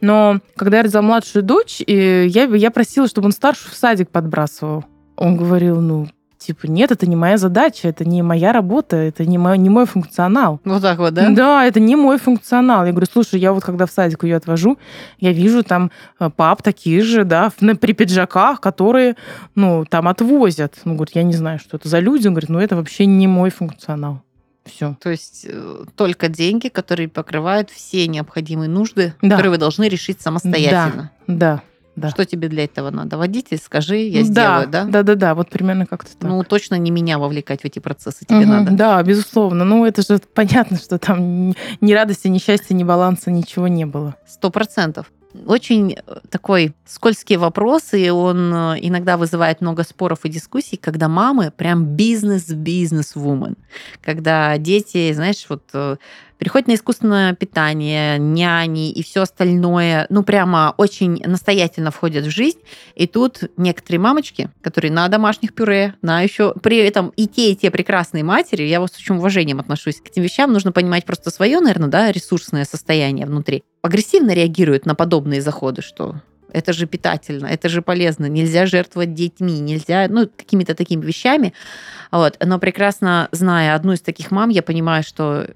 Но 0.00 0.40
когда 0.56 0.78
я 0.78 0.82
родила 0.82 1.02
младшую 1.02 1.42
дочь, 1.42 1.80
и 1.86 2.26
я, 2.28 2.44
я 2.44 2.70
просила, 2.70 3.06
чтобы 3.06 3.26
он 3.26 3.32
старшую 3.32 3.72
в 3.72 3.76
садик 3.76 4.10
подбрасывал. 4.10 4.84
Он 5.16 5.36
говорил, 5.36 5.80
ну, 5.80 6.08
типа, 6.38 6.66
нет, 6.66 6.90
это 6.90 7.06
не 7.06 7.16
моя 7.16 7.36
задача, 7.36 7.88
это 7.88 8.04
не 8.04 8.22
моя 8.22 8.52
работа, 8.52 8.96
это 8.96 9.24
не 9.24 9.38
мой, 9.38 9.56
не 9.58 9.70
мой 9.70 9.86
функционал. 9.86 10.60
Вот 10.64 10.82
так 10.82 10.98
вот, 10.98 11.14
Да, 11.14 11.64
это 11.64 11.80
не 11.80 11.94
мой 11.96 12.18
функционал. 12.18 12.84
Я 12.84 12.90
говорю, 12.90 13.06
слушай, 13.10 13.38
я 13.38 13.52
вот 13.52 13.62
когда 13.62 13.86
в 13.86 13.90
садик 13.90 14.24
ее 14.24 14.36
отвожу, 14.36 14.78
я 15.18 15.32
вижу 15.32 15.62
там 15.62 15.90
э, 16.18 16.30
пап 16.30 16.62
такие 16.62 17.02
же, 17.02 17.24
да, 17.24 17.52
при 17.80 17.92
пиджаках, 17.92 18.60
которые, 18.60 19.16
ну, 19.54 19.84
там 19.88 20.08
отвозят. 20.08 20.74
Ну, 20.84 20.94
говорит, 20.94 21.14
я 21.14 21.22
не 21.22 21.34
знаю, 21.34 21.58
что 21.58 21.76
это 21.76 21.88
за 21.88 22.00
люди. 22.00 22.26
Он 22.26 22.34
говорит, 22.34 22.50
ну, 22.50 22.58
это 22.58 22.76
вообще 22.76 23.06
не 23.06 23.28
мой 23.28 23.50
функционал. 23.50 24.22
Все. 24.64 24.96
То 25.00 25.10
есть 25.10 25.44
э, 25.48 25.84
только 25.96 26.28
деньги, 26.28 26.68
которые 26.68 27.08
покрывают 27.08 27.70
все 27.70 28.06
необходимые 28.06 28.68
нужды, 28.68 29.14
Да. 29.20 29.30
которые 29.30 29.50
вы 29.50 29.58
должны 29.58 29.88
решить 29.88 30.20
самостоятельно. 30.20 31.10
Да, 31.26 31.62
да. 31.96 32.08
Что 32.10 32.24
тебе 32.24 32.48
для 32.48 32.64
этого 32.64 32.90
надо? 32.90 33.18
Водитель, 33.18 33.58
скажи, 33.58 33.96
я 33.98 34.20
да, 34.20 34.24
сделаю, 34.24 34.68
да? 34.68 34.84
Да, 34.84 35.02
да, 35.02 35.14
да, 35.14 35.34
вот 35.34 35.50
примерно 35.50 35.84
как-то 35.86 36.16
так. 36.16 36.30
Ну, 36.30 36.42
точно 36.42 36.76
не 36.76 36.90
меня 36.90 37.18
вовлекать 37.18 37.62
в 37.62 37.64
эти 37.66 37.80
процессы 37.80 38.24
тебе 38.24 38.38
Мгм, 38.40 38.48
надо. 38.48 38.70
Да, 38.72 39.02
безусловно. 39.02 39.64
Ну, 39.64 39.84
это 39.84 40.00
же 40.02 40.18
понятно, 40.32 40.78
что 40.78 40.98
там 40.98 41.50
ни 41.80 41.92
радости, 41.92 42.28
ни 42.28 42.38
счастья, 42.38 42.74
ни 42.74 42.84
баланса, 42.84 43.30
ничего 43.30 43.68
не 43.68 43.84
было. 43.84 44.14
Сто 44.26 44.48
процентов. 44.50 45.10
Очень 45.46 45.94
э, 45.94 46.16
такой 46.28 46.74
скользкий 46.84 47.36
вопрос, 47.36 47.94
и 47.94 48.10
он 48.10 48.52
э, 48.52 48.78
иногда 48.82 49.16
вызывает 49.16 49.60
много 49.60 49.82
споров 49.82 50.24
и 50.24 50.28
дискуссий, 50.28 50.76
когда 50.76 51.08
мамы 51.08 51.50
прям 51.50 51.84
бизнес-бизнес-вумен. 51.84 53.56
Когда 54.02 54.58
дети, 54.58 55.10
знаешь, 55.12 55.46
вот 55.48 55.62
э, 55.72 55.96
переходят 56.36 56.68
на 56.68 56.74
искусственное 56.74 57.34
питание, 57.34 58.18
няни 58.18 58.90
и 58.90 59.02
все 59.02 59.22
остальное, 59.22 60.06
ну, 60.10 60.22
прямо 60.22 60.74
очень 60.76 61.22
настоятельно 61.24 61.90
входят 61.90 62.26
в 62.26 62.30
жизнь. 62.30 62.58
И 62.94 63.06
тут 63.06 63.44
некоторые 63.56 64.00
мамочки, 64.00 64.50
которые 64.60 64.92
на 64.92 65.08
домашних 65.08 65.54
пюре, 65.54 65.94
на 66.02 66.20
еще 66.20 66.52
при 66.62 66.76
этом 66.78 67.08
и 67.16 67.26
те, 67.26 67.52
и 67.52 67.56
те 67.56 67.70
прекрасные 67.70 68.22
матери, 68.22 68.64
я 68.64 68.80
вот 68.80 68.92
с 68.92 68.96
очень 68.98 69.16
уважением 69.16 69.60
отношусь 69.60 70.00
к 70.00 70.08
этим 70.08 70.22
вещам, 70.22 70.52
нужно 70.52 70.72
понимать 70.72 71.06
просто 71.06 71.30
свое, 71.30 71.60
наверное, 71.60 71.88
да, 71.88 72.12
ресурсное 72.12 72.64
состояние 72.64 73.24
внутри. 73.24 73.64
Агрессивно 73.82 74.32
реагируют 74.32 74.86
на 74.86 74.94
подобные 74.94 75.42
заходы, 75.42 75.82
что 75.82 76.16
это 76.52 76.72
же 76.72 76.86
питательно, 76.86 77.46
это 77.46 77.68
же 77.68 77.82
полезно, 77.82 78.26
нельзя 78.26 78.66
жертвовать 78.66 79.14
детьми, 79.14 79.58
нельзя, 79.58 80.06
ну, 80.08 80.28
какими-то 80.28 80.74
такими 80.74 81.04
вещами. 81.04 81.52
Вот. 82.10 82.36
Но 82.44 82.58
прекрасно 82.58 83.28
зная 83.32 83.74
одну 83.74 83.92
из 83.92 84.00
таких 84.00 84.30
мам, 84.30 84.50
я 84.50 84.62
понимаю, 84.62 85.02
что 85.02 85.48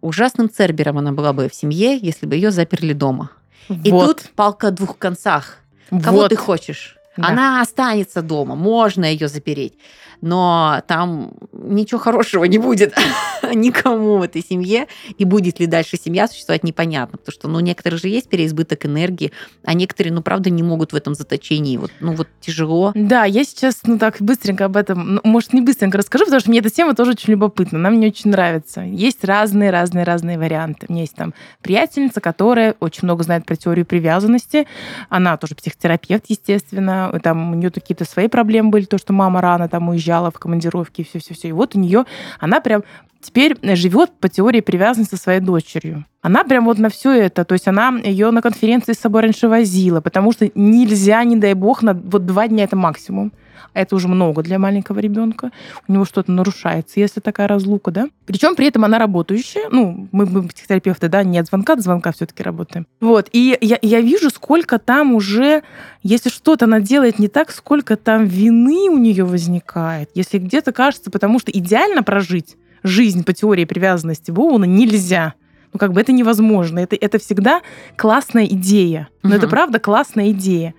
ужасным 0.00 0.50
цербером 0.50 0.98
она 0.98 1.12
была 1.12 1.32
бы 1.32 1.48
в 1.48 1.54
семье, 1.54 1.96
если 1.96 2.26
бы 2.26 2.34
ее 2.34 2.50
заперли 2.50 2.92
дома. 2.92 3.30
И 3.68 3.90
вот, 3.90 4.06
тут 4.06 4.30
палка 4.36 4.68
о 4.68 4.70
двух 4.70 4.98
концах. 4.98 5.58
Кого 5.90 6.18
вот. 6.18 6.28
ты 6.28 6.36
хочешь? 6.36 6.96
Да. 7.16 7.28
Она 7.28 7.60
останется 7.60 8.22
дома, 8.22 8.54
можно 8.54 9.04
ее 9.04 9.28
запереть. 9.28 9.74
Но 10.20 10.82
там 10.86 11.32
ничего 11.52 12.00
хорошего 12.00 12.44
не 12.44 12.58
будет 12.58 12.94
никому 13.54 14.18
в 14.18 14.22
этой 14.22 14.42
семье. 14.42 14.86
И 15.18 15.24
будет 15.24 15.60
ли 15.60 15.66
дальше 15.66 15.96
семья 15.96 16.28
существовать, 16.28 16.64
непонятно. 16.64 17.18
Потому 17.18 17.32
что, 17.32 17.48
ну, 17.48 17.60
некоторые 17.60 17.98
же 17.98 18.08
есть 18.08 18.28
переизбыток 18.28 18.86
энергии, 18.86 19.32
а 19.64 19.74
некоторые, 19.74 20.12
ну, 20.12 20.22
правда, 20.22 20.50
не 20.50 20.62
могут 20.62 20.92
в 20.92 20.96
этом 20.96 21.14
заточении. 21.14 21.76
Вот, 21.76 21.90
ну, 22.00 22.12
вот 22.12 22.28
тяжело. 22.40 22.92
Да, 22.94 23.24
я 23.24 23.44
сейчас, 23.44 23.80
ну, 23.84 23.98
так 23.98 24.16
быстренько 24.20 24.66
об 24.66 24.76
этом, 24.76 25.14
ну, 25.14 25.20
может, 25.24 25.52
не 25.52 25.60
быстренько 25.60 25.98
расскажу, 25.98 26.24
потому 26.24 26.40
что 26.40 26.50
мне 26.50 26.60
эта 26.60 26.70
тема 26.70 26.94
тоже 26.94 27.12
очень 27.12 27.32
любопытна. 27.32 27.78
Она 27.78 27.90
мне 27.90 28.08
очень 28.08 28.30
нравится. 28.30 28.80
Есть 28.80 29.24
разные-разные-разные 29.24 30.38
варианты. 30.38 30.86
У 30.88 30.92
меня 30.92 31.02
есть 31.02 31.14
там 31.14 31.34
приятельница, 31.62 32.20
которая 32.20 32.74
очень 32.80 33.00
много 33.02 33.22
знает 33.24 33.46
про 33.46 33.56
теорию 33.56 33.86
привязанности. 33.86 34.66
Она 35.08 35.36
тоже 35.36 35.54
психотерапевт, 35.54 36.24
естественно. 36.28 37.18
Там 37.22 37.52
у 37.52 37.54
нее 37.54 37.70
какие-то 37.70 38.04
свои 38.04 38.28
проблемы 38.28 38.70
были, 38.70 38.84
то, 38.84 38.98
что 38.98 39.12
мама 39.12 39.40
рано 39.40 39.68
там 39.68 39.88
уезжала 39.88 40.30
в 40.30 40.38
командировки 40.38 41.04
все-все-все. 41.04 41.48
И 41.48 41.52
вот 41.52 41.74
у 41.74 41.78
нее, 41.78 42.04
она 42.40 42.60
прям 42.60 42.84
теперь 43.24 43.56
живет 43.74 44.12
по 44.20 44.28
теории 44.28 44.60
привязанности 44.60 45.14
со 45.14 45.22
своей 45.22 45.40
дочерью. 45.40 46.04
Она 46.22 46.44
прям 46.44 46.64
вот 46.66 46.78
на 46.78 46.88
все 46.88 47.12
это, 47.12 47.44
то 47.44 47.54
есть 47.54 47.68
она 47.68 47.98
ее 48.02 48.30
на 48.30 48.42
конференции 48.42 48.92
с 48.92 48.98
собой 48.98 49.22
раньше 49.22 49.48
возила, 49.48 50.00
потому 50.00 50.32
что 50.32 50.50
нельзя, 50.54 51.22
не 51.24 51.36
дай 51.36 51.54
бог, 51.54 51.82
на 51.82 51.94
вот 51.94 52.26
два 52.26 52.48
дня 52.48 52.64
это 52.64 52.76
максимум. 52.76 53.32
А 53.74 53.80
это 53.80 53.96
уже 53.96 54.06
много 54.06 54.42
для 54.42 54.58
маленького 54.58 55.00
ребенка. 55.00 55.50
У 55.88 55.92
него 55.92 56.04
что-то 56.04 56.30
нарушается, 56.30 57.00
если 57.00 57.20
такая 57.20 57.48
разлука, 57.48 57.90
да. 57.90 58.06
Причем 58.24 58.54
при 58.54 58.68
этом 58.68 58.84
она 58.84 58.98
работающая. 58.98 59.68
Ну, 59.70 60.08
мы, 60.12 60.26
мы 60.26 60.48
психотерапевты, 60.48 61.08
да, 61.08 61.24
не 61.24 61.38
от 61.38 61.48
звонка 61.48 61.74
до 61.74 61.82
звонка 61.82 62.12
все-таки 62.12 62.42
работаем. 62.44 62.86
Вот. 63.00 63.28
И 63.32 63.58
я, 63.60 63.78
я 63.82 64.00
вижу, 64.00 64.30
сколько 64.30 64.78
там 64.78 65.12
уже, 65.12 65.64
если 66.04 66.28
что-то 66.28 66.66
она 66.66 66.80
делает 66.80 67.18
не 67.18 67.26
так, 67.26 67.50
сколько 67.50 67.96
там 67.96 68.26
вины 68.26 68.88
у 68.90 68.98
нее 68.98 69.24
возникает. 69.24 70.10
Если 70.14 70.38
где-то 70.38 70.72
кажется, 70.72 71.10
потому 71.10 71.40
что 71.40 71.50
идеально 71.50 72.04
прожить 72.04 72.56
жизнь 72.84 73.24
по 73.24 73.32
теории 73.32 73.64
привязанности 73.64 74.30
Боуна 74.30 74.64
нельзя. 74.64 75.34
Ну, 75.72 75.80
как 75.80 75.92
бы 75.92 76.00
это 76.00 76.12
невозможно. 76.12 76.78
Это, 76.78 76.94
это 76.94 77.18
всегда 77.18 77.62
классная 77.96 78.46
идея. 78.46 79.08
Но 79.24 79.30
угу. 79.30 79.38
это 79.38 79.48
правда 79.48 79.80
классная 79.80 80.30
идея 80.30 80.74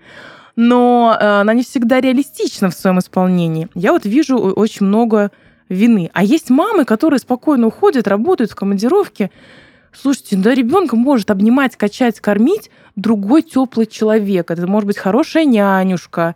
но 0.56 1.18
э, 1.20 1.42
она 1.42 1.54
не 1.54 1.64
всегда 1.64 2.00
реалистична 2.00 2.70
в 2.70 2.74
своем 2.74 3.00
исполнении. 3.00 3.68
Я 3.76 3.92
вот 3.92 4.06
вижу 4.06 4.38
очень 4.38 4.86
много 4.86 5.32
вины. 5.70 6.10
А 6.14 6.24
есть 6.24 6.50
мамы, 6.50 6.86
которые 6.86 7.20
спокойно 7.20 7.68
уходят, 7.68 8.08
работают 8.08 8.52
в 8.52 8.56
командировке. 8.56 9.32
Слушайте, 9.92 10.38
да 10.38 10.54
ребенка 10.54 10.96
может 10.96 11.32
обнимать, 11.32 11.76
качать, 11.76 12.20
кормить 12.20 12.70
другой 12.96 13.42
теплый 13.42 13.86
человек. 13.86 14.52
Это 14.52 14.68
может 14.68 14.88
быть 14.88 14.98
хорошая 14.98 15.46
нянюшка, 15.46 16.36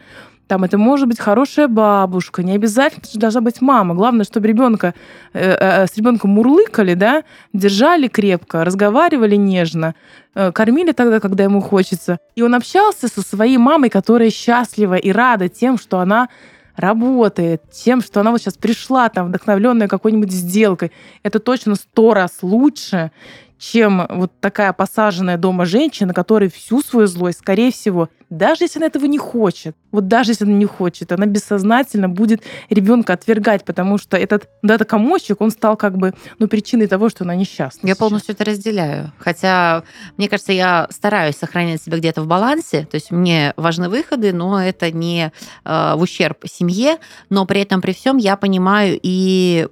там 0.50 0.64
это 0.64 0.80
может 0.80 1.08
быть 1.08 1.20
хорошая 1.20 1.68
бабушка, 1.68 2.42
не 2.42 2.54
обязательно 2.54 3.04
это 3.08 3.20
должна 3.20 3.42
быть 3.42 3.62
мама. 3.62 3.94
Главное, 3.94 4.26
чтобы 4.26 4.48
ребенка 4.48 4.96
э, 5.34 5.54
э, 5.54 5.86
с 5.86 5.96
ребенком 5.96 6.32
мурлыкали, 6.32 6.96
да, 6.96 7.24
держали 7.54 8.08
крепко, 8.08 8.66
разговаривали 8.66 9.36
нежно, 9.36 9.94
э, 10.34 10.52
кормили 10.52 10.92
тогда, 10.92 11.20
когда 11.20 11.44
ему 11.44 11.62
хочется. 11.62 12.18
И 12.36 12.42
он 12.42 12.56
общался 12.56 13.08
со 13.08 13.22
своей 13.22 13.58
мамой, 13.58 13.92
которая 13.92 14.32
счастлива 14.32 14.96
и 14.96 15.12
рада 15.12 15.50
тем, 15.50 15.78
что 15.78 16.00
она 16.00 16.30
работает, 16.76 17.62
тем, 17.72 18.02
что 18.02 18.20
она 18.22 18.32
вот 18.32 18.42
сейчас 18.42 18.56
пришла 18.56 19.10
там 19.10 19.28
вдохновленная 19.28 19.88
какой-нибудь 19.88 20.32
сделкой. 20.32 20.92
Это 21.22 21.40
точно 21.40 21.76
сто 21.76 22.16
раз 22.16 22.40
лучше, 22.42 23.12
чем 23.60 24.08
вот 24.10 24.32
такая 24.40 24.72
посаженная 24.74 25.38
дома 25.38 25.66
женщина, 25.66 26.14
которая 26.14 26.50
всю 26.50 26.82
свою 26.82 27.08
злость, 27.08 27.40
скорее 27.40 27.72
всего, 27.72 28.10
даже 28.30 28.64
если 28.64 28.80
она 28.80 28.88
этого 28.88 29.06
не 29.06 29.18
хочет, 29.18 29.76
вот 29.92 30.08
даже 30.08 30.32
если 30.32 30.46
она 30.46 30.54
не 30.54 30.66
хочет, 30.66 31.12
она 31.12 31.26
бессознательно 31.26 32.08
будет 32.08 32.42
ребенка 32.70 33.14
отвергать, 33.14 33.66
потому 33.66 33.98
что 33.98 34.18
этот, 34.18 34.48
да, 34.62 34.76
этот 34.76 34.88
комочек, 34.88 35.42
он 35.42 35.52
стал 35.52 35.76
как 35.76 35.98
бы 35.98 36.14
ну, 36.38 36.48
причиной 36.48 36.88
того, 36.88 37.10
что 37.10 37.24
она 37.26 37.36
несчастна. 37.36 37.88
Я 37.88 37.94
сейчас. 37.94 37.98
полностью 37.98 38.36
это 38.36 38.46
разделяю. 38.46 39.12
Хотя, 39.18 39.84
мне 40.18 40.30
кажется, 40.30 40.54
я 40.54 40.88
стараюсь 40.92 41.36
сохранять 41.36 41.82
себя 41.82 41.98
где-то 41.98 42.22
в 42.22 42.28
балансе, 42.28 42.88
то 42.90 42.96
есть 42.96 43.12
мне 43.12 43.54
важны 43.58 43.90
выходы, 43.90 44.32
но 44.32 44.62
это 44.64 44.92
не 44.92 45.34
э, 45.66 45.94
в 45.96 46.02
ущерб 46.02 46.46
семье, 46.46 46.98
но 47.30 47.46
при 47.46 47.62
этом, 47.62 47.82
при 47.82 47.94
всем 47.94 48.18
я 48.18 48.38
понимаю 48.38 48.98
и 49.02 49.68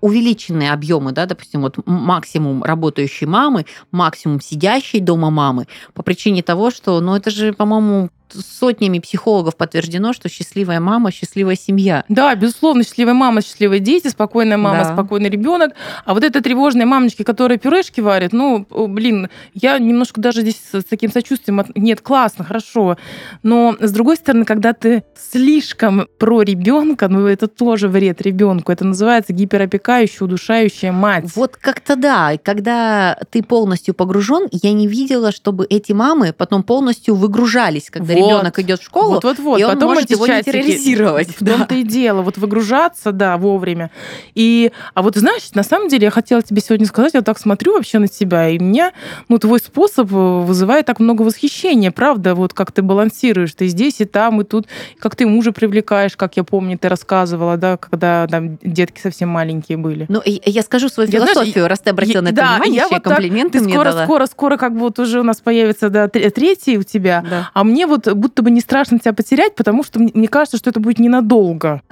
увеличенные 0.00 0.72
объемы, 0.72 1.12
да, 1.12 1.26
допустим, 1.26 1.62
вот 1.62 1.76
максимум 1.86 2.62
работающей 2.62 3.26
мамы, 3.26 3.66
максимум 3.90 4.40
сидящей 4.40 5.00
дома 5.00 5.30
мамы, 5.30 5.66
по 5.94 6.02
причине 6.02 6.42
того, 6.42 6.70
что, 6.70 7.00
ну, 7.00 7.14
это 7.14 7.30
же, 7.30 7.52
по-моему, 7.52 8.10
сотнями 8.32 8.98
психологов 8.98 9.56
подтверждено, 9.56 10.12
что 10.12 10.28
счастливая 10.28 10.80
мама, 10.80 11.10
счастливая 11.10 11.56
семья. 11.56 12.04
Да, 12.08 12.34
безусловно, 12.34 12.84
счастливая 12.84 13.14
мама, 13.14 13.42
счастливые 13.42 13.80
дети, 13.80 14.08
спокойная 14.08 14.56
мама, 14.56 14.84
да. 14.84 14.92
спокойный 14.92 15.28
ребенок. 15.28 15.72
А 16.04 16.14
вот 16.14 16.24
это 16.24 16.40
тревожные 16.40 16.86
мамочки, 16.86 17.22
которые 17.22 17.58
пюрешки 17.58 18.00
варят, 18.00 18.32
ну, 18.32 18.66
блин, 18.70 19.28
я 19.54 19.78
немножко 19.78 20.20
даже 20.20 20.42
здесь 20.42 20.60
с 20.72 20.84
таким 20.84 21.10
сочувствием, 21.12 21.64
нет, 21.74 22.00
классно, 22.00 22.44
хорошо. 22.44 22.96
Но 23.42 23.76
с 23.80 23.92
другой 23.92 24.16
стороны, 24.16 24.44
когда 24.44 24.72
ты 24.72 25.04
слишком 25.16 26.06
про 26.18 26.42
ребенка, 26.42 27.08
ну, 27.08 27.26
это 27.26 27.48
тоже 27.48 27.88
вред 27.88 28.22
ребенку. 28.22 28.72
Это 28.72 28.84
называется 28.84 29.32
гиперопекающая, 29.32 30.24
удушающая 30.26 30.92
мать. 30.92 31.24
Вот 31.34 31.56
как-то 31.56 31.96
да. 31.96 32.36
Когда 32.42 33.18
ты 33.30 33.42
полностью 33.42 33.94
погружен, 33.94 34.48
я 34.50 34.72
не 34.72 34.86
видела, 34.86 35.32
чтобы 35.32 35.66
эти 35.68 35.92
мамы 35.92 36.32
потом 36.36 36.62
полностью 36.62 37.14
выгружались, 37.14 37.90
когда 37.90 38.14
вот. 38.14 38.19
Ребенок 38.28 38.58
идет 38.58 38.80
в 38.80 38.84
школу, 38.84 39.14
вот, 39.14 39.24
вот, 39.24 39.38
вот. 39.38 39.60
и 39.60 39.64
он 39.64 39.74
Потом 39.74 39.94
может 39.94 40.10
его 40.10 40.26
нейтрализировать. 40.26 41.28
В 41.40 41.44
том-то 41.44 41.74
и 41.74 41.82
дело. 41.82 42.22
Вот 42.22 42.38
выгружаться, 42.38 43.12
да, 43.12 43.36
вовремя. 43.36 43.90
И, 44.34 44.72
а 44.94 45.02
вот 45.02 45.16
знаешь, 45.16 45.52
на 45.54 45.62
самом 45.62 45.88
деле 45.88 46.04
я 46.04 46.10
хотела 46.10 46.42
тебе 46.42 46.60
сегодня 46.60 46.86
сказать, 46.86 47.14
я 47.14 47.22
так 47.22 47.38
смотрю 47.38 47.74
вообще 47.74 47.98
на 47.98 48.08
тебя, 48.08 48.48
и 48.48 48.58
меня, 48.58 48.92
ну, 49.28 49.38
твой 49.38 49.58
способ 49.58 50.12
э, 50.12 50.14
вызывает 50.14 50.86
так 50.86 51.00
много 51.00 51.22
восхищения, 51.22 51.90
правда, 51.90 52.34
вот 52.34 52.52
как 52.52 52.72
ты 52.72 52.82
балансируешь, 52.82 53.54
ты 53.54 53.66
здесь 53.68 54.00
и 54.00 54.04
там, 54.04 54.40
и 54.40 54.44
тут, 54.44 54.66
как 54.98 55.16
ты 55.16 55.26
мужа 55.26 55.52
привлекаешь, 55.52 56.16
как 56.16 56.36
я 56.36 56.44
помню, 56.44 56.78
ты 56.78 56.88
рассказывала, 56.88 57.56
да, 57.56 57.76
когда 57.76 58.26
там 58.26 58.58
детки 58.62 59.00
совсем 59.00 59.28
маленькие 59.28 59.78
были. 59.78 60.06
Ну, 60.08 60.22
я 60.24 60.62
скажу 60.62 60.88
свою 60.88 61.10
философию, 61.10 61.52
знаешь, 61.52 61.70
раз 61.70 61.80
ты 61.80 61.90
обратила 61.90 62.18
я, 62.18 62.22
на 62.22 62.28
это 62.28 62.36
да, 62.36 62.54
внимание, 62.54 62.76
я 62.76 62.88
вот 62.88 63.02
комплименты 63.02 63.52
так, 63.52 63.60
ты 63.60 63.64
мне 63.64 63.74
скоро, 63.74 63.92
дала. 63.92 64.04
скоро, 64.04 64.26
скоро, 64.26 64.56
как 64.56 64.74
бы 64.74 64.80
вот 64.80 64.98
уже 64.98 65.20
у 65.20 65.22
нас 65.22 65.40
появится, 65.40 65.90
да, 65.90 66.08
третий 66.08 66.78
у 66.78 66.82
тебя, 66.82 67.24
да. 67.28 67.50
а 67.54 67.64
мне 67.64 67.86
вот 67.86 68.09
будто 68.14 68.42
бы 68.42 68.50
не 68.50 68.60
страшно 68.60 68.98
тебя 68.98 69.12
потерять, 69.12 69.54
потому 69.54 69.82
что 69.82 69.98
мне 70.00 70.28
кажется, 70.28 70.56
что 70.56 70.70
это 70.70 70.80
будет 70.80 70.98
ненадолго. 70.98 71.82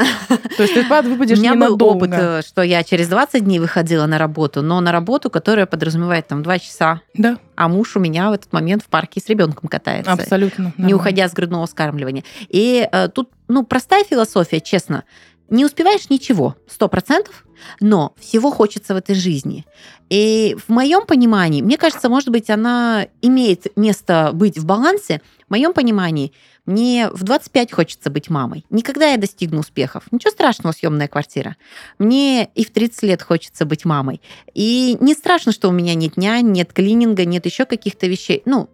То 0.56 0.62
есть 0.62 0.74
ты 0.74 0.82
выпадешь 0.82 1.38
ненадолго. 1.38 1.44
У 1.44 1.56
меня 1.56 1.68
был 1.68 1.86
опыт, 1.86 2.10
э, 2.12 2.42
что 2.46 2.62
я 2.62 2.82
через 2.82 3.08
20 3.08 3.44
дней 3.44 3.58
выходила 3.58 4.06
на 4.06 4.18
работу, 4.18 4.62
но 4.62 4.80
на 4.80 4.92
работу, 4.92 5.30
которая 5.30 5.66
подразумевает 5.66 6.28
там 6.28 6.42
2 6.42 6.58
часа. 6.58 7.02
Да. 7.14 7.38
А 7.56 7.68
муж 7.68 7.96
у 7.96 8.00
меня 8.00 8.30
в 8.30 8.32
этот 8.32 8.52
момент 8.52 8.82
в 8.82 8.86
парке 8.86 9.20
с 9.20 9.28
ребенком 9.28 9.68
катается. 9.68 10.12
Абсолютно. 10.12 10.72
Не 10.76 10.94
уходя 10.94 11.28
с 11.28 11.32
грудного 11.32 11.66
вскармливания. 11.66 12.24
И 12.48 12.88
э, 12.90 13.08
тут, 13.08 13.30
ну, 13.48 13.64
простая 13.64 14.04
философия, 14.04 14.60
честно. 14.60 15.04
Не 15.50 15.64
успеваешь 15.64 16.10
ничего, 16.10 16.56
сто 16.68 16.88
процентов, 16.88 17.44
но 17.80 18.14
всего 18.18 18.50
хочется 18.50 18.94
в 18.94 18.96
этой 18.96 19.14
жизни. 19.14 19.64
И 20.10 20.56
в 20.66 20.70
моем 20.72 21.06
понимании, 21.06 21.62
мне 21.62 21.76
кажется, 21.76 22.08
может 22.08 22.30
быть, 22.30 22.50
она 22.50 23.06
имеет 23.20 23.76
место 23.76 24.30
быть 24.32 24.58
в 24.58 24.64
балансе. 24.64 25.20
В 25.46 25.50
моем 25.50 25.72
понимании, 25.72 26.32
мне 26.68 27.08
в 27.10 27.22
25 27.24 27.72
хочется 27.72 28.10
быть 28.10 28.28
мамой. 28.28 28.64
Никогда 28.68 29.06
я 29.08 29.16
достигну 29.16 29.60
успехов. 29.60 30.04
Ничего 30.10 30.30
страшного, 30.30 30.72
съемная 30.72 31.08
квартира. 31.08 31.56
Мне 31.98 32.50
и 32.54 32.64
в 32.64 32.70
30 32.70 33.02
лет 33.04 33.22
хочется 33.22 33.64
быть 33.64 33.84
мамой. 33.86 34.20
И 34.52 34.98
не 35.00 35.14
страшно, 35.14 35.52
что 35.52 35.68
у 35.68 35.72
меня 35.72 35.94
нет 35.94 36.18
нянь, 36.18 36.52
нет 36.52 36.72
клининга, 36.72 37.24
нет 37.24 37.46
еще 37.46 37.64
каких-то 37.64 38.06
вещей. 38.06 38.42
Ну, 38.44 38.68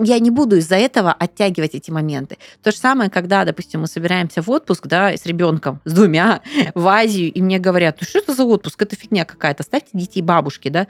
я 0.00 0.18
не 0.18 0.30
буду 0.30 0.56
из-за 0.56 0.76
этого 0.76 1.12
оттягивать 1.12 1.74
эти 1.74 1.90
моменты. 1.90 2.38
То 2.62 2.70
же 2.70 2.76
самое, 2.76 3.10
когда, 3.10 3.44
допустим, 3.44 3.80
мы 3.80 3.86
собираемся 3.86 4.42
в 4.42 4.50
отпуск, 4.50 4.86
да, 4.86 5.12
с 5.12 5.26
ребенком, 5.26 5.80
с 5.84 5.92
двумя, 5.92 6.40
в 6.74 6.86
Азию, 6.88 7.32
и 7.32 7.42
мне 7.42 7.58
говорят, 7.58 7.98
ну 8.00 8.06
что 8.06 8.18
это 8.18 8.34
за 8.34 8.44
отпуск, 8.44 8.80
это 8.82 8.96
фигня 8.96 9.24
какая-то, 9.24 9.62
ставьте 9.62 9.90
детей 9.92 10.22
бабушки, 10.22 10.68
да. 10.68 10.86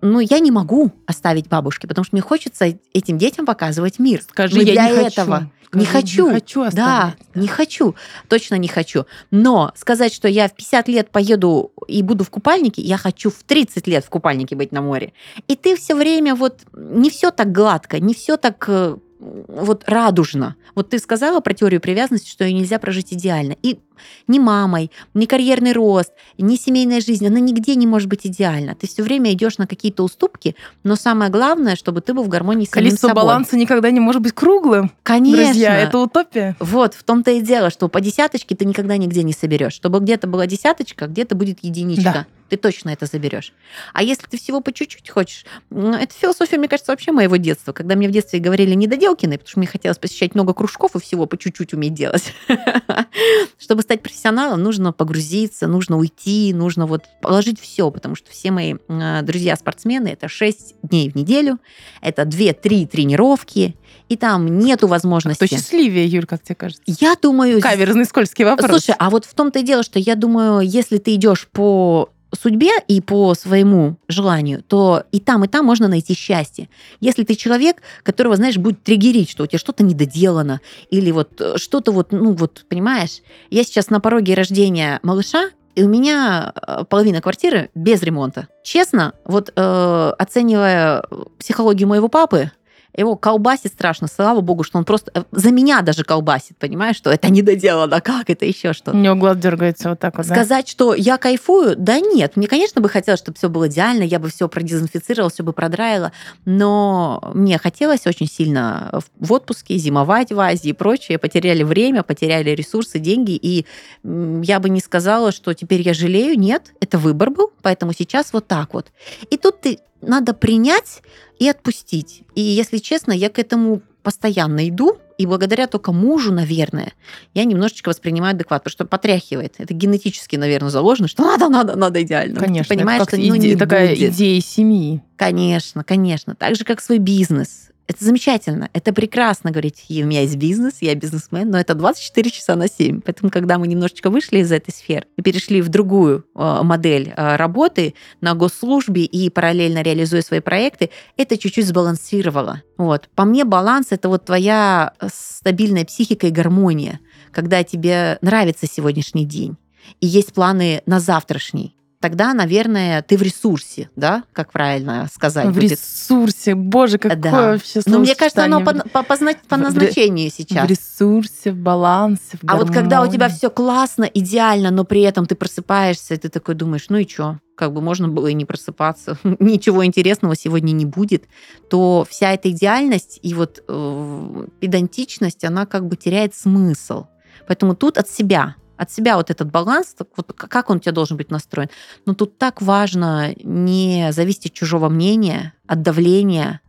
Но 0.00 0.20
я 0.20 0.38
не 0.38 0.52
могу 0.52 0.92
оставить 1.06 1.48
бабушки, 1.48 1.86
потому 1.86 2.04
что 2.04 2.14
мне 2.14 2.22
хочется 2.22 2.78
этим 2.94 3.18
детям 3.18 3.44
показывать 3.44 3.98
мир. 3.98 4.22
Скажи, 4.22 4.56
Мы 4.56 4.62
я 4.62 4.72
для 4.72 4.90
не 4.90 5.08
этого. 5.08 5.36
Хочу. 5.38 5.50
Скажи, 5.68 5.80
не 5.80 5.86
хочу. 5.86 6.26
Не 6.26 6.34
хочу 6.34 6.62
оставить. 6.62 6.76
Да, 6.76 7.14
да, 7.34 7.40
не 7.40 7.48
хочу. 7.48 7.94
Точно 8.28 8.54
не 8.54 8.68
хочу. 8.68 9.04
Но 9.30 9.72
сказать, 9.74 10.12
что 10.12 10.28
я 10.28 10.48
в 10.48 10.54
50 10.54 10.88
лет 10.88 11.10
поеду 11.10 11.72
и 11.86 12.02
буду 12.02 12.24
в 12.24 12.30
купальнике, 12.30 12.82
я 12.82 12.96
хочу 12.96 13.30
в 13.30 13.42
30 13.44 13.86
лет 13.86 14.04
в 14.04 14.08
купальнике 14.08 14.56
быть 14.56 14.72
на 14.72 14.80
море. 14.80 15.12
И 15.46 15.56
ты 15.56 15.76
все 15.76 15.94
время 15.94 16.34
вот 16.34 16.60
не 16.72 17.10
все 17.10 17.30
так 17.30 17.52
гладко, 17.52 18.00
не 18.00 18.14
все 18.14 18.36
так 18.36 18.64
э, 18.68 18.96
вот 19.20 19.84
радужно. 19.86 20.56
Вот 20.74 20.90
ты 20.90 20.98
сказала 20.98 21.40
про 21.40 21.52
теорию 21.52 21.80
привязанности, 21.80 22.30
что 22.30 22.44
ее 22.44 22.52
нельзя 22.52 22.78
прожить 22.78 23.12
идеально. 23.12 23.56
И 23.62 23.80
ни 24.28 24.38
мамой, 24.38 24.92
ни 25.14 25.26
карьерный 25.26 25.72
рост, 25.72 26.12
ни 26.38 26.56
семейная 26.56 27.00
жизнь, 27.00 27.26
она 27.26 27.40
нигде 27.40 27.74
не 27.74 27.86
может 27.86 28.08
быть 28.08 28.26
идеальна. 28.26 28.76
Ты 28.76 28.86
все 28.86 29.02
время 29.02 29.32
идешь 29.32 29.58
на 29.58 29.66
какие-то 29.66 30.04
уступки, 30.04 30.54
но 30.84 30.94
самое 30.94 31.30
главное, 31.30 31.74
чтобы 31.74 32.00
ты 32.00 32.14
был 32.14 32.22
в 32.22 32.28
гармонии 32.28 32.64
с 32.64 32.70
самим 32.70 32.90
Колесо 32.90 33.08
собой. 33.08 33.22
баланса 33.22 33.56
никогда 33.56 33.90
не 33.90 34.00
может 34.00 34.22
быть 34.22 34.32
круглым. 34.32 34.92
Конечно. 35.02 35.44
Друзья, 35.44 35.76
это 35.76 35.98
утопия. 35.98 36.56
Вот, 36.60 36.94
в 36.94 37.02
том-то 37.02 37.32
и 37.32 37.40
дело, 37.40 37.70
что 37.70 37.88
по 37.88 38.00
десяточке 38.00 38.54
ты 38.54 38.64
никогда 38.64 38.96
нигде 38.96 39.24
не 39.24 39.32
соберешь. 39.32 39.72
Чтобы 39.72 39.98
где-то 39.98 40.28
была 40.28 40.46
десяточка, 40.46 41.06
где-то 41.06 41.34
будет 41.34 41.58
единичка. 41.62 42.12
Да. 42.12 42.26
Ты 42.48 42.56
точно 42.56 42.90
это 42.90 43.06
заберешь. 43.06 43.52
А 43.92 44.02
если 44.02 44.26
ты 44.26 44.38
всего 44.38 44.60
по 44.60 44.72
чуть-чуть 44.72 45.08
хочешь, 45.10 45.44
м, 45.70 45.92
это 45.92 46.14
философия, 46.14 46.58
мне 46.58 46.68
кажется, 46.68 46.92
вообще 46.92 47.12
моего 47.12 47.36
детства. 47.36 47.72
Когда 47.72 47.94
мне 47.94 48.08
в 48.08 48.10
детстве 48.10 48.40
говорили 48.40 48.74
недоделкины, 48.74 49.38
потому 49.38 49.48
что 49.50 49.58
мне 49.60 49.66
хотелось 49.68 49.98
посещать 49.98 50.34
много 50.34 50.54
кружков 50.54 50.96
и 50.96 51.00
всего 51.00 51.26
по 51.26 51.36
чуть-чуть 51.36 51.74
уметь 51.74 51.94
делать. 51.94 52.32
Чтобы 53.58 53.82
стать 53.82 54.02
профессионалом, 54.02 54.62
нужно 54.62 54.92
погрузиться, 54.92 55.66
нужно 55.66 55.98
уйти, 55.98 56.52
нужно 56.54 56.86
вот 56.86 57.04
положить 57.20 57.60
все, 57.60 57.90
потому 57.90 58.14
что 58.14 58.30
все 58.30 58.50
мои 58.50 58.74
э, 58.88 59.22
друзья-спортсмены 59.22 60.08
это 60.08 60.28
6 60.28 60.76
дней 60.82 61.10
в 61.10 61.14
неделю, 61.14 61.58
это 62.00 62.22
2-3 62.22 62.86
тренировки, 62.86 63.76
и 64.08 64.16
там 64.16 64.58
нету 64.58 64.86
возможности. 64.88 65.46
счастливее, 65.46 66.06
Юль, 66.06 66.26
как 66.26 66.42
тебе 66.42 66.54
кажется? 66.54 66.82
Я 66.86 67.14
думаю, 67.20 67.60
Каверзный 67.60 68.04
скользкий 68.04 68.44
вопрос. 68.44 68.70
Слушай, 68.70 68.94
а 68.98 69.10
вот 69.10 69.24
в 69.24 69.34
том-то 69.34 69.58
и 69.58 69.62
дело, 69.62 69.82
что 69.82 69.98
я 69.98 70.14
думаю, 70.14 70.60
если 70.60 70.98
ты 70.98 71.14
идешь 71.14 71.46
по 71.48 72.10
судьбе 72.38 72.70
и 72.86 73.00
по 73.00 73.34
своему 73.34 73.96
желанию, 74.08 74.62
то 74.62 75.04
и 75.12 75.20
там, 75.20 75.44
и 75.44 75.48
там 75.48 75.66
можно 75.66 75.88
найти 75.88 76.14
счастье. 76.14 76.68
Если 77.00 77.24
ты 77.24 77.34
человек, 77.34 77.82
которого, 78.02 78.36
знаешь, 78.36 78.56
будет 78.56 78.82
триггерить, 78.82 79.30
что 79.30 79.44
у 79.44 79.46
тебя 79.46 79.58
что-то 79.58 79.82
недоделано, 79.82 80.60
или 80.90 81.10
вот 81.10 81.40
э, 81.40 81.56
что-то 81.56 81.92
вот, 81.92 82.12
ну 82.12 82.32
вот, 82.32 82.64
понимаешь, 82.68 83.22
я 83.50 83.64
сейчас 83.64 83.90
на 83.90 84.00
пороге 84.00 84.34
рождения 84.34 85.00
малыша, 85.02 85.50
и 85.74 85.84
у 85.84 85.88
меня 85.88 86.52
э, 86.54 86.84
половина 86.88 87.20
квартиры 87.20 87.70
без 87.74 88.02
ремонта. 88.02 88.48
Честно, 88.64 89.12
вот 89.24 89.52
э, 89.54 90.12
оценивая 90.18 91.04
психологию 91.38 91.88
моего 91.88 92.08
папы, 92.08 92.50
его 92.98 93.16
колбасит 93.16 93.72
страшно, 93.72 94.08
слава 94.08 94.40
богу, 94.40 94.62
что 94.64 94.78
он 94.78 94.84
просто 94.84 95.10
э, 95.14 95.22
за 95.32 95.50
меня 95.50 95.80
даже 95.82 96.04
колбасит, 96.04 96.56
понимаешь, 96.58 96.96
что 96.96 97.10
это 97.10 97.30
недоделано, 97.30 98.00
как 98.02 98.28
это 98.30 98.44
еще 98.44 98.72
что-то. 98.72 98.96
У 98.96 99.00
него 99.00 99.14
глаз 99.14 99.36
дергается 99.38 99.90
вот 99.90 100.00
так 100.00 100.16
вот, 100.18 100.26
да? 100.26 100.34
Сказать, 100.34 100.68
что 100.68 100.94
я 100.94 101.16
кайфую, 101.18 101.76
да 101.76 102.00
нет. 102.00 102.36
Мне, 102.36 102.46
конечно, 102.48 102.80
бы 102.80 102.88
хотелось, 102.88 103.20
чтобы 103.20 103.36
все 103.38 103.48
было 103.48 103.68
идеально, 103.68 104.02
я 104.02 104.18
бы 104.18 104.28
все 104.28 104.48
продезинфицировала, 104.48 105.30
все 105.30 105.42
бы 105.42 105.52
продраила, 105.52 106.12
но 106.44 107.30
мне 107.34 107.58
хотелось 107.58 108.06
очень 108.06 108.26
сильно 108.28 108.90
в- 109.18 109.32
отпуске 109.32 109.76
зимовать 109.76 110.32
в 110.32 110.40
Азии 110.40 110.70
и 110.70 110.72
прочее. 110.72 111.18
Потеряли 111.18 111.62
время, 111.62 112.02
потеряли 112.02 112.50
ресурсы, 112.50 112.98
деньги, 112.98 113.32
и 113.32 113.66
я 114.04 114.58
бы 114.60 114.68
не 114.70 114.80
сказала, 114.80 115.32
что 115.32 115.52
теперь 115.54 115.82
я 115.82 115.94
жалею. 115.94 116.38
Нет, 116.38 116.72
это 116.80 116.98
выбор 116.98 117.30
был, 117.30 117.50
поэтому 117.62 117.92
сейчас 117.92 118.32
вот 118.32 118.46
так 118.48 118.74
вот. 118.74 118.86
И 119.30 119.36
тут 119.36 119.60
ты 119.60 119.78
надо 120.00 120.34
принять 120.34 121.02
и 121.38 121.48
отпустить. 121.48 122.22
И, 122.34 122.40
если 122.40 122.78
честно, 122.78 123.12
я 123.12 123.30
к 123.30 123.38
этому 123.38 123.82
постоянно 124.02 124.68
иду, 124.68 124.98
и 125.18 125.26
благодаря 125.26 125.66
только 125.66 125.92
мужу, 125.92 126.32
наверное, 126.32 126.92
я 127.34 127.44
немножечко 127.44 127.88
воспринимаю 127.88 128.34
адекват, 128.34 128.62
потому 128.62 128.72
что 128.72 128.86
потряхивает. 128.86 129.54
Это 129.58 129.74
генетически, 129.74 130.36
наверное, 130.36 130.70
заложено, 130.70 131.08
что 131.08 131.24
надо, 131.24 131.48
надо, 131.48 131.76
надо 131.76 132.02
идеально. 132.02 132.38
Конечно, 132.38 132.68
Ты 132.74 132.78
понимаешь, 132.78 133.02
что 133.02 133.16
ну, 133.16 133.34
иде- 133.36 133.48
не 133.50 133.56
такая 133.56 133.90
будет. 133.94 134.14
идея 134.14 134.40
семьи. 134.40 135.02
Конечно, 135.16 135.82
конечно. 135.82 136.36
Так 136.36 136.54
же, 136.54 136.64
как 136.64 136.80
свой 136.80 136.98
бизнес. 136.98 137.70
Это 137.88 138.04
замечательно, 138.04 138.68
это 138.74 138.92
прекрасно 138.92 139.50
говорить, 139.50 139.86
«И 139.88 140.04
у 140.04 140.06
меня 140.06 140.20
есть 140.20 140.36
бизнес, 140.36 140.76
я 140.82 140.94
бизнесмен, 140.94 141.50
но 141.50 141.58
это 141.58 141.74
24 141.74 142.30
часа 142.30 142.54
на 142.54 142.68
7. 142.68 143.00
Поэтому, 143.00 143.30
когда 143.30 143.58
мы 143.58 143.66
немножечко 143.66 144.10
вышли 144.10 144.40
из 144.40 144.52
этой 144.52 144.72
сферы 144.72 145.06
и 145.16 145.22
перешли 145.22 145.62
в 145.62 145.70
другую 145.70 146.26
э, 146.34 146.60
модель 146.62 147.14
э, 147.16 147.36
работы 147.36 147.94
на 148.20 148.34
госслужбе 148.34 149.04
и 149.04 149.30
параллельно 149.30 149.80
реализуя 149.80 150.20
свои 150.20 150.40
проекты, 150.40 150.90
это 151.16 151.38
чуть-чуть 151.38 151.66
сбалансировало. 151.66 152.62
Вот. 152.76 153.08
По 153.14 153.24
мне 153.24 153.46
баланс— 153.46 153.86
это 153.90 154.10
вот 154.10 154.26
твоя 154.26 154.92
э, 155.00 155.08
стабильная 155.10 155.86
психика 155.86 156.26
и 156.26 156.30
гармония, 156.30 157.00
когда 157.32 157.64
тебе 157.64 158.18
нравится 158.20 158.66
сегодняшний 158.70 159.24
день 159.24 159.56
и 160.00 160.06
есть 160.06 160.34
планы 160.34 160.82
на 160.84 161.00
завтрашний 161.00 161.77
тогда, 162.00 162.32
наверное, 162.34 163.02
ты 163.02 163.16
в 163.16 163.22
ресурсе, 163.22 163.90
да, 163.96 164.22
как 164.32 164.52
правильно 164.52 165.08
сказать 165.12 165.46
В 165.48 165.52
будет. 165.54 165.72
ресурсе. 165.72 166.54
Боже, 166.54 166.98
какое 166.98 167.16
Да. 167.16 167.30
вообще 167.52 167.80
Но 167.86 167.98
мне 167.98 168.14
кажется, 168.14 168.44
оно 168.44 168.60
по, 168.64 168.72
по, 168.74 169.02
по 169.02 169.02
по 169.02 169.16
в- 169.16 169.18
в- 169.18 169.56
назначению 169.58 170.30
В 170.30 170.34
сейчас. 170.34 170.68
ресурсе, 170.68 171.52
в 171.52 171.56
балансе, 171.56 172.36
в 172.40 172.44
А 172.46 172.56
вот 172.56 172.70
когда 172.70 173.02
у 173.02 173.06
тебя 173.06 173.26
гармонии. 173.26 173.36
все 173.38 173.50
классно, 173.50 174.04
идеально, 174.04 174.70
но 174.70 174.84
при 174.84 175.02
этом 175.02 175.26
ты 175.26 175.34
просыпаешься, 175.34 176.14
и 176.14 176.18
ты 176.18 176.28
такой 176.28 176.54
думаешь, 176.54 176.86
ну 176.88 176.98
и 176.98 177.08
что? 177.08 177.38
Как 177.56 177.72
бы 177.72 177.80
можно 177.80 178.06
было 178.08 178.28
и 178.28 178.34
не 178.34 178.44
просыпаться, 178.44 179.18
ничего 179.40 179.84
интересного 179.84 180.36
сегодня 180.36 180.72
не 180.72 180.84
будет, 180.86 181.24
то 181.68 182.06
вся 182.08 182.32
эта 182.32 182.50
идеальность 182.50 183.18
и 183.22 183.34
вот 183.34 183.62
э, 183.66 184.46
педантичность, 184.60 185.44
она 185.44 185.66
как 185.66 185.86
бы 185.88 185.96
теряет 185.96 186.34
смысл. 186.34 187.06
Поэтому 187.48 187.74
тут 187.74 187.98
от 187.98 188.08
себя, 188.08 188.54
от 188.78 188.90
себя 188.90 189.16
вот 189.16 189.30
этот 189.30 189.50
баланс, 189.50 189.94
вот 190.16 190.32
как 190.34 190.70
он 190.70 190.78
у 190.78 190.80
тебя 190.80 190.92
должен 190.92 191.16
быть 191.16 191.30
настроен. 191.30 191.68
Но 192.06 192.14
тут 192.14 192.38
так 192.38 192.62
важно 192.62 193.34
не 193.42 194.10
зависеть 194.12 194.46
от 194.46 194.52
чужого 194.54 194.88
мнения, 194.88 195.52
от 195.66 195.82
давления. 195.82 196.60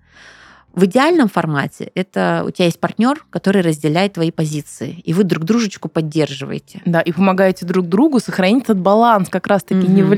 В 0.73 0.85
идеальном 0.85 1.29
формате 1.29 1.91
это 1.95 2.43
у 2.45 2.51
тебя 2.51 2.65
есть 2.65 2.79
партнер, 2.79 3.25
который 3.29 3.61
разделяет 3.61 4.13
твои 4.13 4.31
позиции, 4.31 5.01
и 5.03 5.13
вы 5.13 5.23
друг 5.23 5.43
дружечку 5.43 5.89
поддерживаете. 5.89 6.81
Да, 6.85 7.01
и 7.01 7.11
помогаете 7.11 7.65
друг 7.65 7.87
другу 7.87 8.19
сохранить 8.19 8.63
этот 8.65 8.79
баланс, 8.79 9.29
как 9.29 9.47
раз-таки 9.47 9.87
не 9.87 10.01
Мгм. 10.01 10.09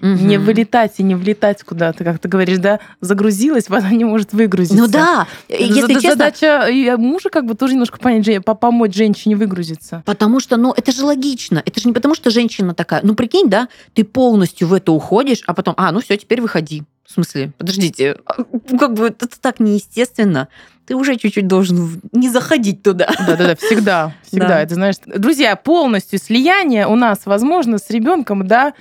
Вылетать. 0.00 0.22
Не 0.26 0.38
вылетать 0.38 0.92
и 0.98 1.02
не 1.02 1.14
влетать 1.14 1.62
куда-то, 1.62 2.04
как 2.04 2.18
ты 2.18 2.28
говоришь, 2.28 2.58
да, 2.58 2.80
загрузилась, 3.00 3.64
потом 3.68 3.92
не 3.92 4.04
может 4.04 4.32
выгрузиться. 4.32 4.76
Ну 4.76 4.88
да, 4.88 5.26
Это 5.48 5.62
если 5.62 5.80
зада- 5.80 5.94
честно, 5.94 6.10
задача 6.10 6.96
мужа 6.98 7.30
как 7.30 7.46
бы 7.46 7.54
тоже 7.54 7.74
немножко 7.74 7.98
понять, 7.98 8.44
помочь 8.44 8.94
женщине 8.94 9.36
выгрузиться. 9.36 10.02
Потому 10.06 10.40
что, 10.40 10.56
ну, 10.56 10.72
это 10.76 10.92
же 10.92 11.04
логично. 11.04 11.62
Это 11.64 11.80
же 11.80 11.88
не 11.88 11.92
потому, 11.92 12.14
что 12.14 12.30
женщина 12.30 12.74
такая. 12.74 13.00
Ну, 13.02 13.14
прикинь, 13.14 13.48
да, 13.48 13.68
ты 13.94 14.04
полностью 14.04 14.68
в 14.68 14.72
это 14.72 14.92
уходишь, 14.92 15.42
а 15.46 15.54
потом, 15.54 15.74
а, 15.76 15.92
ну 15.92 16.00
все, 16.00 16.16
теперь 16.16 16.40
выходи. 16.40 16.84
В 17.04 17.12
смысле, 17.12 17.52
подождите, 17.56 18.16
а, 18.26 18.42
ну, 18.68 18.78
как 18.78 18.94
бы 18.94 19.06
это 19.06 19.28
так 19.40 19.60
неестественно. 19.60 20.48
Ты 20.86 20.94
уже 20.94 21.16
чуть-чуть 21.16 21.46
должен 21.48 22.00
не 22.12 22.28
заходить 22.28 22.82
туда. 22.82 23.08
Да-да-да, 23.26 23.56
всегда, 23.56 24.14
всегда. 24.22 24.48
Да. 24.48 24.62
Это 24.62 24.74
знаешь, 24.74 24.96
друзья, 25.04 25.56
полностью 25.56 26.18
слияние 26.18 26.86
у 26.86 26.94
нас 26.96 27.22
возможно 27.24 27.78
с 27.78 27.90
ребенком, 27.90 28.46
да, 28.46 28.72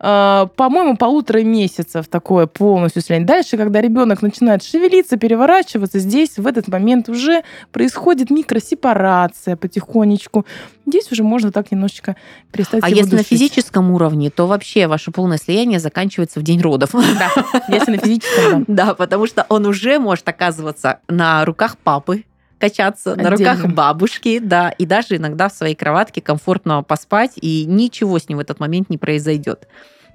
по-моему, 0.00 0.96
полутора 0.96 1.42
месяцев 1.42 2.08
такое 2.08 2.46
полностью 2.46 3.02
слияние. 3.02 3.26
Дальше, 3.26 3.58
когда 3.58 3.82
ребенок 3.82 4.22
начинает 4.22 4.62
шевелиться, 4.62 5.18
переворачиваться, 5.18 5.98
здесь 5.98 6.38
в 6.38 6.46
этот 6.46 6.68
момент 6.68 7.10
уже 7.10 7.42
происходит 7.70 8.30
микросепарация 8.30 9.56
потихонечку. 9.56 10.46
Здесь 10.86 11.12
уже 11.12 11.22
можно 11.22 11.52
так 11.52 11.70
немножечко 11.70 12.16
перестать 12.50 12.82
А 12.82 12.88
если 12.88 13.10
на 13.10 13.18
душить. 13.18 13.28
физическом 13.28 13.90
уровне, 13.90 14.30
то 14.30 14.46
вообще 14.46 14.86
ваше 14.86 15.10
полное 15.10 15.36
слияние 15.36 15.78
заканчивается 15.78 16.40
в 16.40 16.42
день 16.44 16.62
родов. 16.62 16.90
Да, 16.92 17.30
если 17.68 17.92
на 17.92 17.98
физическом. 17.98 18.64
Да, 18.68 18.94
потому 18.98 19.26
что 19.26 19.44
он 19.50 19.66
уже 19.66 19.98
может 19.98 20.26
оказываться 20.28 21.00
на 21.08 21.44
руках 21.44 21.76
папы, 21.76 22.24
качаться 22.60 23.16
на 23.16 23.30
руках 23.30 23.58
Отдельно. 23.58 23.74
бабушки, 23.74 24.38
да, 24.38 24.70
и 24.70 24.86
даже 24.86 25.16
иногда 25.16 25.48
в 25.48 25.52
своей 25.52 25.74
кроватке 25.74 26.20
комфортно 26.20 26.82
поспать, 26.82 27.32
и 27.40 27.64
ничего 27.64 28.18
с 28.18 28.28
ним 28.28 28.38
в 28.38 28.40
этот 28.42 28.60
момент 28.60 28.90
не 28.90 28.98
произойдет. 28.98 29.66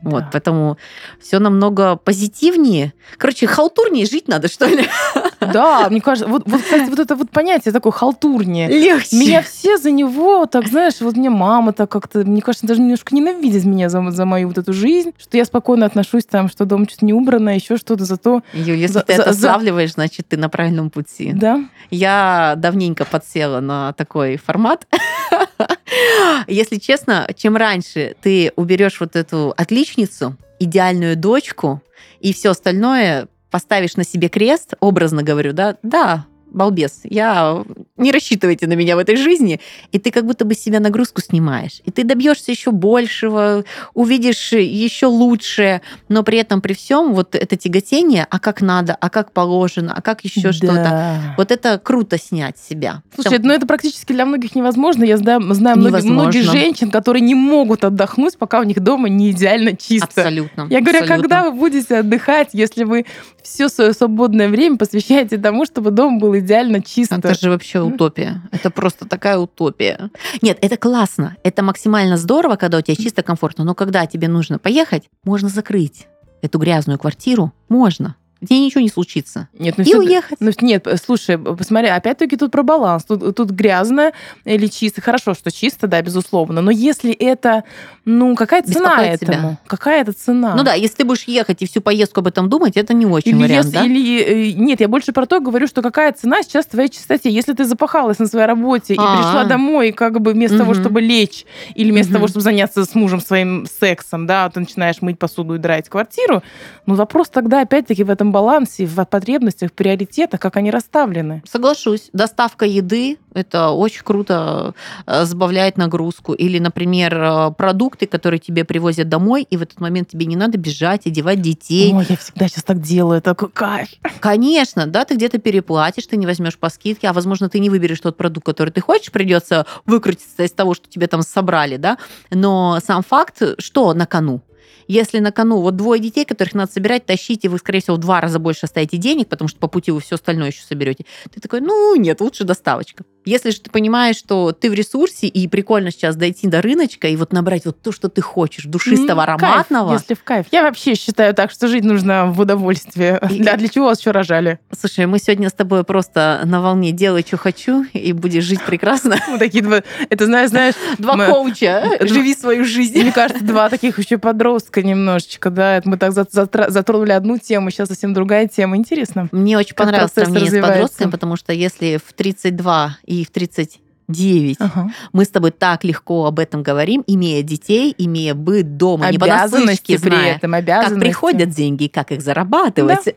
Вот, 0.01 0.23
Да. 0.25 0.29
поэтому 0.33 0.77
все 1.19 1.39
намного 1.39 1.95
позитивнее. 1.95 2.93
Короче, 3.17 3.47
халтурнее 3.47 4.05
жить 4.05 4.27
надо, 4.27 4.47
что 4.47 4.65
ли? 4.67 4.87
Да, 5.53 5.87
мне 5.89 6.01
кажется, 6.01 6.27
вот, 6.29 6.43
вот, 6.45 6.61
кстати, 6.61 6.89
вот 6.89 6.99
это 6.99 7.15
вот 7.15 7.29
понятие 7.29 7.71
такое 7.71 7.91
халтурнее. 7.91 8.67
Легче. 8.67 9.15
Меня 9.15 9.41
все 9.41 9.77
за 9.77 9.91
него, 9.91 10.45
так 10.45 10.67
знаешь, 10.67 10.95
вот 11.01 11.15
мне 11.15 11.29
мама 11.29 11.73
так 11.73 11.89
как-то, 11.89 12.19
мне 12.19 12.41
кажется, 12.41 12.67
даже 12.67 12.81
немножко 12.81 13.13
ненавидит 13.15 13.65
меня 13.65 13.89
за, 13.89 14.09
за 14.11 14.25
мою 14.25 14.47
вот 14.49 14.57
эту 14.57 14.73
жизнь, 14.73 15.11
что 15.17 15.37
я 15.37 15.45
спокойно 15.45 15.85
отношусь 15.85 16.25
там, 16.25 16.49
что 16.49 16.65
дом 16.65 16.87
что-то 16.87 17.05
не 17.05 17.13
убрано, 17.13 17.55
еще 17.55 17.77
что-то, 17.77 18.05
зато, 18.05 18.41
Юль, 18.53 18.77
если 18.77 18.93
за- 18.95 19.01
ты 19.01 19.13
это 19.13 19.33
за- 19.33 19.39
за- 19.39 19.47
славливаешь, 19.47 19.93
значит, 19.93 20.27
ты 20.29 20.37
на 20.37 20.49
правильном 20.49 20.89
пути. 20.89 21.31
да, 21.33 21.61
Я 21.91 22.55
давненько 22.57 23.05
подсела 23.05 23.59
на 23.59 23.93
такой 23.93 24.37
формат. 24.37 24.87
Если 26.47 26.77
честно, 26.77 27.27
чем 27.35 27.55
раньше 27.55 28.15
ты 28.21 28.51
уберешь 28.55 28.99
вот 28.99 29.15
эту 29.15 29.53
отличницу, 29.57 30.35
идеальную 30.59 31.15
дочку, 31.15 31.81
и 32.19 32.33
все 32.33 32.49
остальное 32.51 33.27
поставишь 33.55 33.95
на 33.95 34.03
себе 34.03 34.27
крест, 34.27 34.73
образно 34.81 35.23
говорю, 35.23 35.53
да, 35.53 35.77
да, 35.81 36.25
балбес, 36.55 37.01
я 37.03 37.63
не 37.97 38.11
рассчитывайте 38.11 38.67
на 38.67 38.73
меня 38.73 38.95
в 38.95 38.99
этой 38.99 39.15
жизни. 39.17 39.59
И 39.91 39.99
ты 39.99 40.11
как 40.11 40.25
будто 40.25 40.45
бы 40.45 40.55
себя 40.55 40.79
нагрузку 40.79 41.21
снимаешь. 41.21 41.81
И 41.85 41.91
ты 41.91 42.03
добьешься 42.03 42.51
еще 42.51 42.71
большего, 42.71 43.63
увидишь 43.93 44.53
еще 44.53 45.07
лучшее, 45.07 45.81
но 46.09 46.23
при 46.23 46.37
этом 46.39 46.61
при 46.61 46.73
всем 46.73 47.13
вот 47.13 47.35
это 47.35 47.55
тяготение, 47.55 48.25
а 48.29 48.39
как 48.39 48.61
надо, 48.61 48.95
а 48.99 49.09
как 49.09 49.31
положено, 49.31 49.93
а 49.95 50.01
как 50.01 50.23
еще 50.23 50.41
Да. 50.49 50.53
что-то. 50.53 51.35
Вот 51.37 51.51
это 51.51 51.77
круто 51.77 52.17
снять 52.17 52.57
себя. 52.57 53.03
Слушай, 53.13 53.37
Там- 53.37 53.47
ну 53.47 53.53
это 53.53 53.67
практически 53.67 54.13
для 54.13 54.25
многих 54.25 54.55
невозможно. 54.55 55.03
Я 55.03 55.17
знаю, 55.17 55.41
знаю 55.53 55.77
Невозможно. 55.77 56.23
многих 56.23 56.43
женщин, 56.43 56.89
которые 56.91 57.21
не 57.21 57.35
могут 57.35 57.83
отдохнуть, 57.83 58.37
пока 58.37 58.59
у 58.59 58.63
них 58.63 58.79
дома 58.79 59.09
не 59.09 59.31
идеально 59.31 59.75
чисто. 59.75 60.07
абсолютно. 60.07 60.67
Я 60.69 60.79
говорю, 60.81 60.99
а 60.99 61.01
абсолютно. 61.01 61.15
когда 61.29 61.43
вы 61.49 61.51
будете 61.57 61.97
отдыхать, 61.97 62.49
если 62.53 62.83
вы 62.83 63.05
все 63.43 63.69
свое 63.69 63.93
свободное 63.93 64.47
время 64.49 64.77
посвящаете 64.77 65.37
тому, 65.37 65.65
чтобы 65.65 65.91
дом 65.91 66.19
был 66.19 66.35
идеально 66.37 66.44
чисто? 66.81 67.15
Это 67.15 67.33
же 67.33 67.49
вообще 67.49 67.81
утопия. 67.81 68.41
Это 68.51 68.69
просто 68.69 69.07
такая 69.07 69.37
утопия. 69.37 70.09
Нет, 70.41 70.57
это 70.61 70.77
классно. 70.77 71.35
Это 71.43 71.63
максимально 71.63 72.17
здорово, 72.17 72.55
когда 72.55 72.77
у 72.77 72.81
тебя 72.81 72.95
чисто 72.95 73.23
комфортно. 73.23 73.63
Но 73.63 73.75
когда 73.75 74.05
тебе 74.05 74.27
нужно 74.27 74.59
поехать, 74.59 75.03
можно 75.23 75.49
закрыть 75.49 76.07
эту 76.41 76.59
грязную 76.59 76.99
квартиру. 76.99 77.53
Можно. 77.69 78.15
Где 78.45 78.59
ничего 78.59 78.81
не 78.81 78.89
случится. 78.89 79.47
Нет, 79.57 79.75
ну 79.77 79.83
И 79.83 79.87
всё- 79.87 79.99
уехать. 79.99 80.37
Ну, 80.39 80.51
нет, 80.61 80.87
слушай, 81.03 81.37
посмотри, 81.37 81.89
опять-таки 81.89 82.37
тут 82.37 82.51
про 82.51 82.63
баланс. 82.63 83.03
Тут, 83.05 83.35
тут 83.35 83.51
грязно 83.51 84.11
или 84.45 84.67
чисто. 84.67 85.01
Хорошо, 85.01 85.33
что 85.33 85.51
чисто, 85.51 85.87
да, 85.87 86.01
безусловно. 86.01 86.61
Но 86.61 86.71
если 86.71 87.11
это, 87.11 87.63
ну, 88.05 88.35
какая 88.35 88.61
цена 88.63 88.89
Беспокоит 88.97 89.19
тебя. 89.19 89.33
этому? 89.33 89.57
Какая 89.67 90.01
это 90.01 90.13
цена? 90.13 90.55
Ну 90.55 90.63
да, 90.63 90.73
если 90.73 90.97
ты 90.97 91.03
будешь 91.05 91.23
ехать 91.23 91.61
и 91.61 91.65
всю 91.67 91.81
поездку 91.81 92.21
об 92.21 92.27
этом 92.27 92.49
думать, 92.49 92.77
это 92.77 92.93
не 92.93 93.05
очень 93.05 93.31
Или, 93.31 93.43
вариант, 93.43 93.65
если, 93.65 93.77
да? 93.77 93.85
или 93.85 94.21
э, 94.21 94.51
нет, 94.53 94.79
я 94.79 94.87
больше 94.87 95.11
про 95.11 95.25
то 95.25 95.39
говорю, 95.39 95.67
что 95.67 95.81
какая 95.81 96.11
цена 96.13 96.43
сейчас 96.43 96.65
твоей 96.65 96.89
чистоте. 96.89 97.29
Если 97.29 97.53
ты 97.53 97.65
запахалась 97.65 98.19
на 98.19 98.27
своей 98.27 98.45
работе 98.45 98.93
и 98.93 98.97
А. 98.99 99.17
пришла 99.17 99.43
домой, 99.45 99.91
как 99.91 100.21
бы 100.21 100.31
вместо 100.33 100.57
того, 100.57 100.71
Мгм. 100.73 100.81
чтобы 100.81 101.01
лечь, 101.01 101.45
или 101.75 101.91
вместо 101.91 102.11
Мгм. 102.11 102.17
того, 102.19 102.27
чтобы 102.27 102.41
заняться 102.43 102.85
с 102.85 102.95
мужем 102.95 103.19
своим 103.19 103.65
сексом, 103.79 104.25
да, 104.27 104.49
ты 104.49 104.59
начинаешь 104.59 105.01
мыть 105.01 105.17
посуду 105.19 105.55
и 105.55 105.57
драить 105.57 105.89
квартиру, 105.89 106.43
ну 106.85 106.95
вопрос 106.95 107.29
тогда 107.29 107.61
опять-таки 107.61 108.03
в 108.03 108.09
этом 108.09 108.31
балансе, 108.35 108.85
в 108.85 109.05
потребностях, 109.05 109.69
в 109.71 109.73
приоритетах, 109.73 110.41
как 110.41 110.57
они 110.57 110.69
расставлены. 110.69 111.41
Соглашусь. 111.49 112.09
Доставка 112.11 112.65
еды– 112.65 113.17
это 113.33 113.69
очень 113.69 114.03
круто 114.03 114.73
э, 115.05 115.23
сбавляет 115.23 115.77
нагрузку. 115.77 116.33
Или, 116.33 116.59
например, 116.59 117.15
э, 117.15 117.51
продукты, 117.57 118.07
которые 118.07 118.41
тебе 118.41 118.65
привозят 118.65 119.07
домой, 119.07 119.47
и 119.49 119.55
в 119.55 119.61
этот 119.61 119.79
момент 119.79 120.09
тебе 120.09 120.25
не 120.25 120.35
надо 120.35 120.57
бежать, 120.57 121.07
одевать 121.07 121.41
детей. 121.41 121.93
Ой, 121.93 122.05
я 122.09 122.17
всегда 122.17 122.49
сейчас 122.49 122.65
так 122.65 122.81
делаю, 122.81 123.19
это 123.19 123.33
такой 123.33 123.49
кайф. 123.49 123.87
Конечно, 124.19 124.85
да, 124.85 125.05
ты 125.05 125.15
где-то 125.15 125.37
переплатишь, 125.37 126.05
ты 126.05 126.17
не 126.17 126.25
возьмешь 126.25 126.57
по 126.57 126.69
скидке, 126.69 127.07
а 127.07 127.13
возможно, 127.13 127.47
ты 127.47 127.59
не 127.59 127.69
выберешь 127.69 128.01
тот 128.01 128.17
продукт, 128.17 128.45
который 128.45 128.71
ты 128.71 128.81
хочешь, 128.81 129.13
придется 129.13 129.65
выкрутиться 129.85 130.43
из 130.43 130.51
того, 130.51 130.73
что 130.73 130.89
тебе 130.89 131.07
там 131.07 131.21
собрали, 131.21 131.77
да. 131.77 131.97
Но 132.31 132.79
сам 132.85 133.01
факт, 133.01 133.41
что 133.59 133.93
на 133.93 134.05
кону? 134.05 134.41
Если 134.87 135.19
на 135.19 135.31
кону 135.31 135.61
вот 135.61 135.75
двое 135.75 136.01
детей, 136.01 136.25
которых 136.25 136.53
надо 136.53 136.71
собирать, 136.71 137.05
тащить, 137.05 137.45
и 137.45 137.47
вы, 137.47 137.57
скорее 137.57 137.81
всего, 137.81 137.95
в 137.95 137.99
два 137.99 138.21
раза 138.21 138.39
больше 138.39 138.61
оставите 138.65 138.97
денег, 138.97 139.27
потому 139.29 139.47
что 139.47 139.59
по 139.59 139.67
пути 139.67 139.91
вы 139.91 140.01
все 140.01 140.15
остальное 140.15 140.47
еще 140.47 140.63
соберете, 140.63 141.05
ты 141.33 141.39
такой, 141.39 141.61
ну, 141.61 141.95
нет, 141.95 142.21
лучше 142.21 142.43
доставочка. 142.43 143.03
Если 143.25 143.49
же 143.49 143.59
ты 143.59 143.69
понимаешь, 143.71 144.15
что 144.17 144.51
ты 144.51 144.69
в 144.69 144.73
ресурсе, 144.73 145.27
и 145.27 145.47
прикольно 145.47 145.91
сейчас 145.91 146.15
дойти 146.15 146.47
до 146.47 146.61
рыночка 146.61 147.07
и 147.07 147.15
вот 147.15 147.33
набрать 147.33 147.65
вот 147.65 147.81
то, 147.81 147.91
что 147.91 148.07
ты 148.09 148.21
хочешь, 148.21 148.65
душистого, 148.65 149.25
кайф, 149.25 149.41
ароматного, 149.41 149.93
если 149.93 150.13
в 150.13 150.23
кайф. 150.23 150.45
Я 150.51 150.63
вообще 150.63 150.95
считаю 150.95 151.33
так, 151.33 151.51
что 151.51 151.67
жить 151.67 151.83
нужно 151.83 152.27
в 152.31 152.39
удовольствие. 152.39 153.19
И- 153.29 153.39
Для, 153.39 153.55
для 153.57 153.67
чего 153.67 153.85
вас 153.85 153.99
еще 153.99 154.11
рожали? 154.11 154.59
Слушай, 154.77 155.05
мы 155.07 155.19
сегодня 155.19 155.49
с 155.49 155.53
тобой 155.53 155.83
просто 155.83 156.41
на 156.45 156.61
волне 156.61 156.91
«делай, 156.91 157.23
что 157.25 157.37
хочу», 157.37 157.83
и 157.93 158.13
будешь 158.13 158.43
жить 158.43 158.61
прекрасно. 158.65 159.17
Мы 159.27 159.37
такие 159.39 159.63
два, 159.63 159.81
это 160.09 160.25
знаешь, 160.25 160.49
знаешь, 160.49 160.75
Два 160.97 161.27
коуча, 161.27 161.83
живи 162.01 162.33
свою 162.35 162.63
жизнь. 162.65 162.99
мне 163.01 163.11
кажется, 163.11 163.43
два 163.43 163.69
таких 163.69 163.97
еще 163.99 164.17
подростка 164.17 164.81
немножечко, 164.83 165.49
да. 165.49 165.81
Мы 165.85 165.97
так 165.97 166.11
затронули 166.13 167.11
одну 167.11 167.37
тему, 167.37 167.69
сейчас 167.71 167.87
совсем 167.89 168.13
другая 168.13 168.47
тема. 168.47 168.77
Интересно. 168.77 169.27
Мне 169.31 169.57
очень 169.57 169.75
понравилось 169.75 170.11
сравнение 170.13 170.49
с 170.51 170.53
подростками, 170.67 171.11
потому 171.11 171.35
что 171.35 171.53
если 171.53 171.99
в 172.05 172.13
32 172.13 172.97
и 173.21 173.25
в 173.25 173.31
39 173.31 174.57
Ага. 174.59 174.91
мы 175.13 175.25
с 175.25 175.29
тобой 175.29 175.51
так 175.51 175.83
легко 175.83 176.25
об 176.25 176.39
этом 176.39 176.61
говорим, 176.63 177.03
имея 177.07 177.41
детей, 177.43 177.93
имея 177.97 178.33
быт 178.35 178.77
дома, 178.77 179.09
не 179.11 179.17
понаслышке 179.17 179.99
при 179.99 180.09
зная, 180.09 180.35
этом, 180.35 180.51
как 180.51 180.59
обязанности. 180.59 180.99
приходят 180.99 181.49
деньги 181.49 181.85
и 181.85 181.89
как 181.89 182.11
их 182.11 182.21
зарабатывать, 182.21 183.13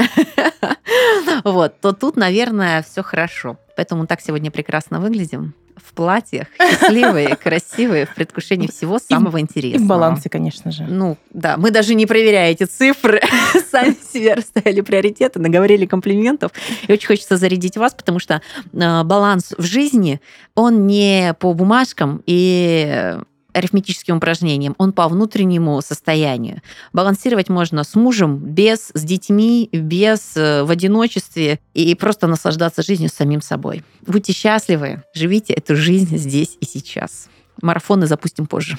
вот, 1.45 1.81
то 1.81 1.93
тут, 1.93 2.17
наверное, 2.17 2.83
все 2.83 3.03
хорошо. 3.03 3.57
Поэтому 3.77 4.07
так 4.07 4.21
сегодня 4.21 4.51
прекрасно 4.51 5.01
выглядим. 5.01 5.55
В 5.85 5.95
платьях, 5.95 6.47
счастливые, 6.59 7.37
красивые, 7.43 8.07
в 8.07 8.15
предвкушении 8.15 8.67
всего 8.69 8.99
самого 8.99 9.39
И 9.39 9.41
интересного. 9.41 9.85
в 9.85 9.89
балансе, 9.89 10.29
конечно 10.29 10.71
же. 10.71 10.85
Ну, 10.85 11.17
да, 11.33 11.57
мы 11.57 11.71
даже 11.71 11.95
не 11.95 12.07
проверяя 12.07 12.51
эти 12.53 12.65
цифры, 12.65 13.21
сами 13.71 13.97
себе 14.13 14.35
расставили 14.35 14.81
приоритеты, 14.81 15.39
наговорили 15.41 15.87
комплиментов. 15.87 16.53
И 16.87 16.93
очень 16.93 17.07
хочется 17.07 17.37
зарядить 17.37 17.77
вас, 17.77 17.95
потому 17.95 18.19
что 18.19 18.41
э, 18.73 19.03
баланс 19.05 19.55
в 19.57 19.63
жизни, 19.63 20.21
он 20.55 20.87
не 20.87 21.35
по 21.39 21.53
бумажкам 21.55 22.23
и 22.27 23.17
арифметическим 23.53 24.19
упражнениям, 24.19 24.75
он 24.79 24.93
по 24.93 25.09
внутреннему 25.09 25.81
состоянию. 25.81 26.63
Балансировать 26.93 27.49
можно 27.49 27.85
с 27.85 27.95
мужем, 27.95 28.39
без, 28.39 28.91
с 28.95 29.03
детьми, 29.03 29.69
без, 29.73 30.37
э, 30.37 30.63
в 30.63 30.71
одиночестве 30.71 31.61
и 31.75 31.95
просто 31.95 32.27
наслаждаться 32.27 32.83
жизнью 32.83 33.11
самим 33.13 33.41
собой. 33.41 33.85
Будьте 34.07 34.33
счастливы, 34.33 35.03
живите 35.15 35.55
эту 35.55 35.77
жизнь 35.77 36.17
здесь 36.17 36.57
и 36.61 36.67
сейчас. 36.67 37.29
Марафоны 37.63 38.07
запустим 38.07 38.47
позже. 38.47 38.79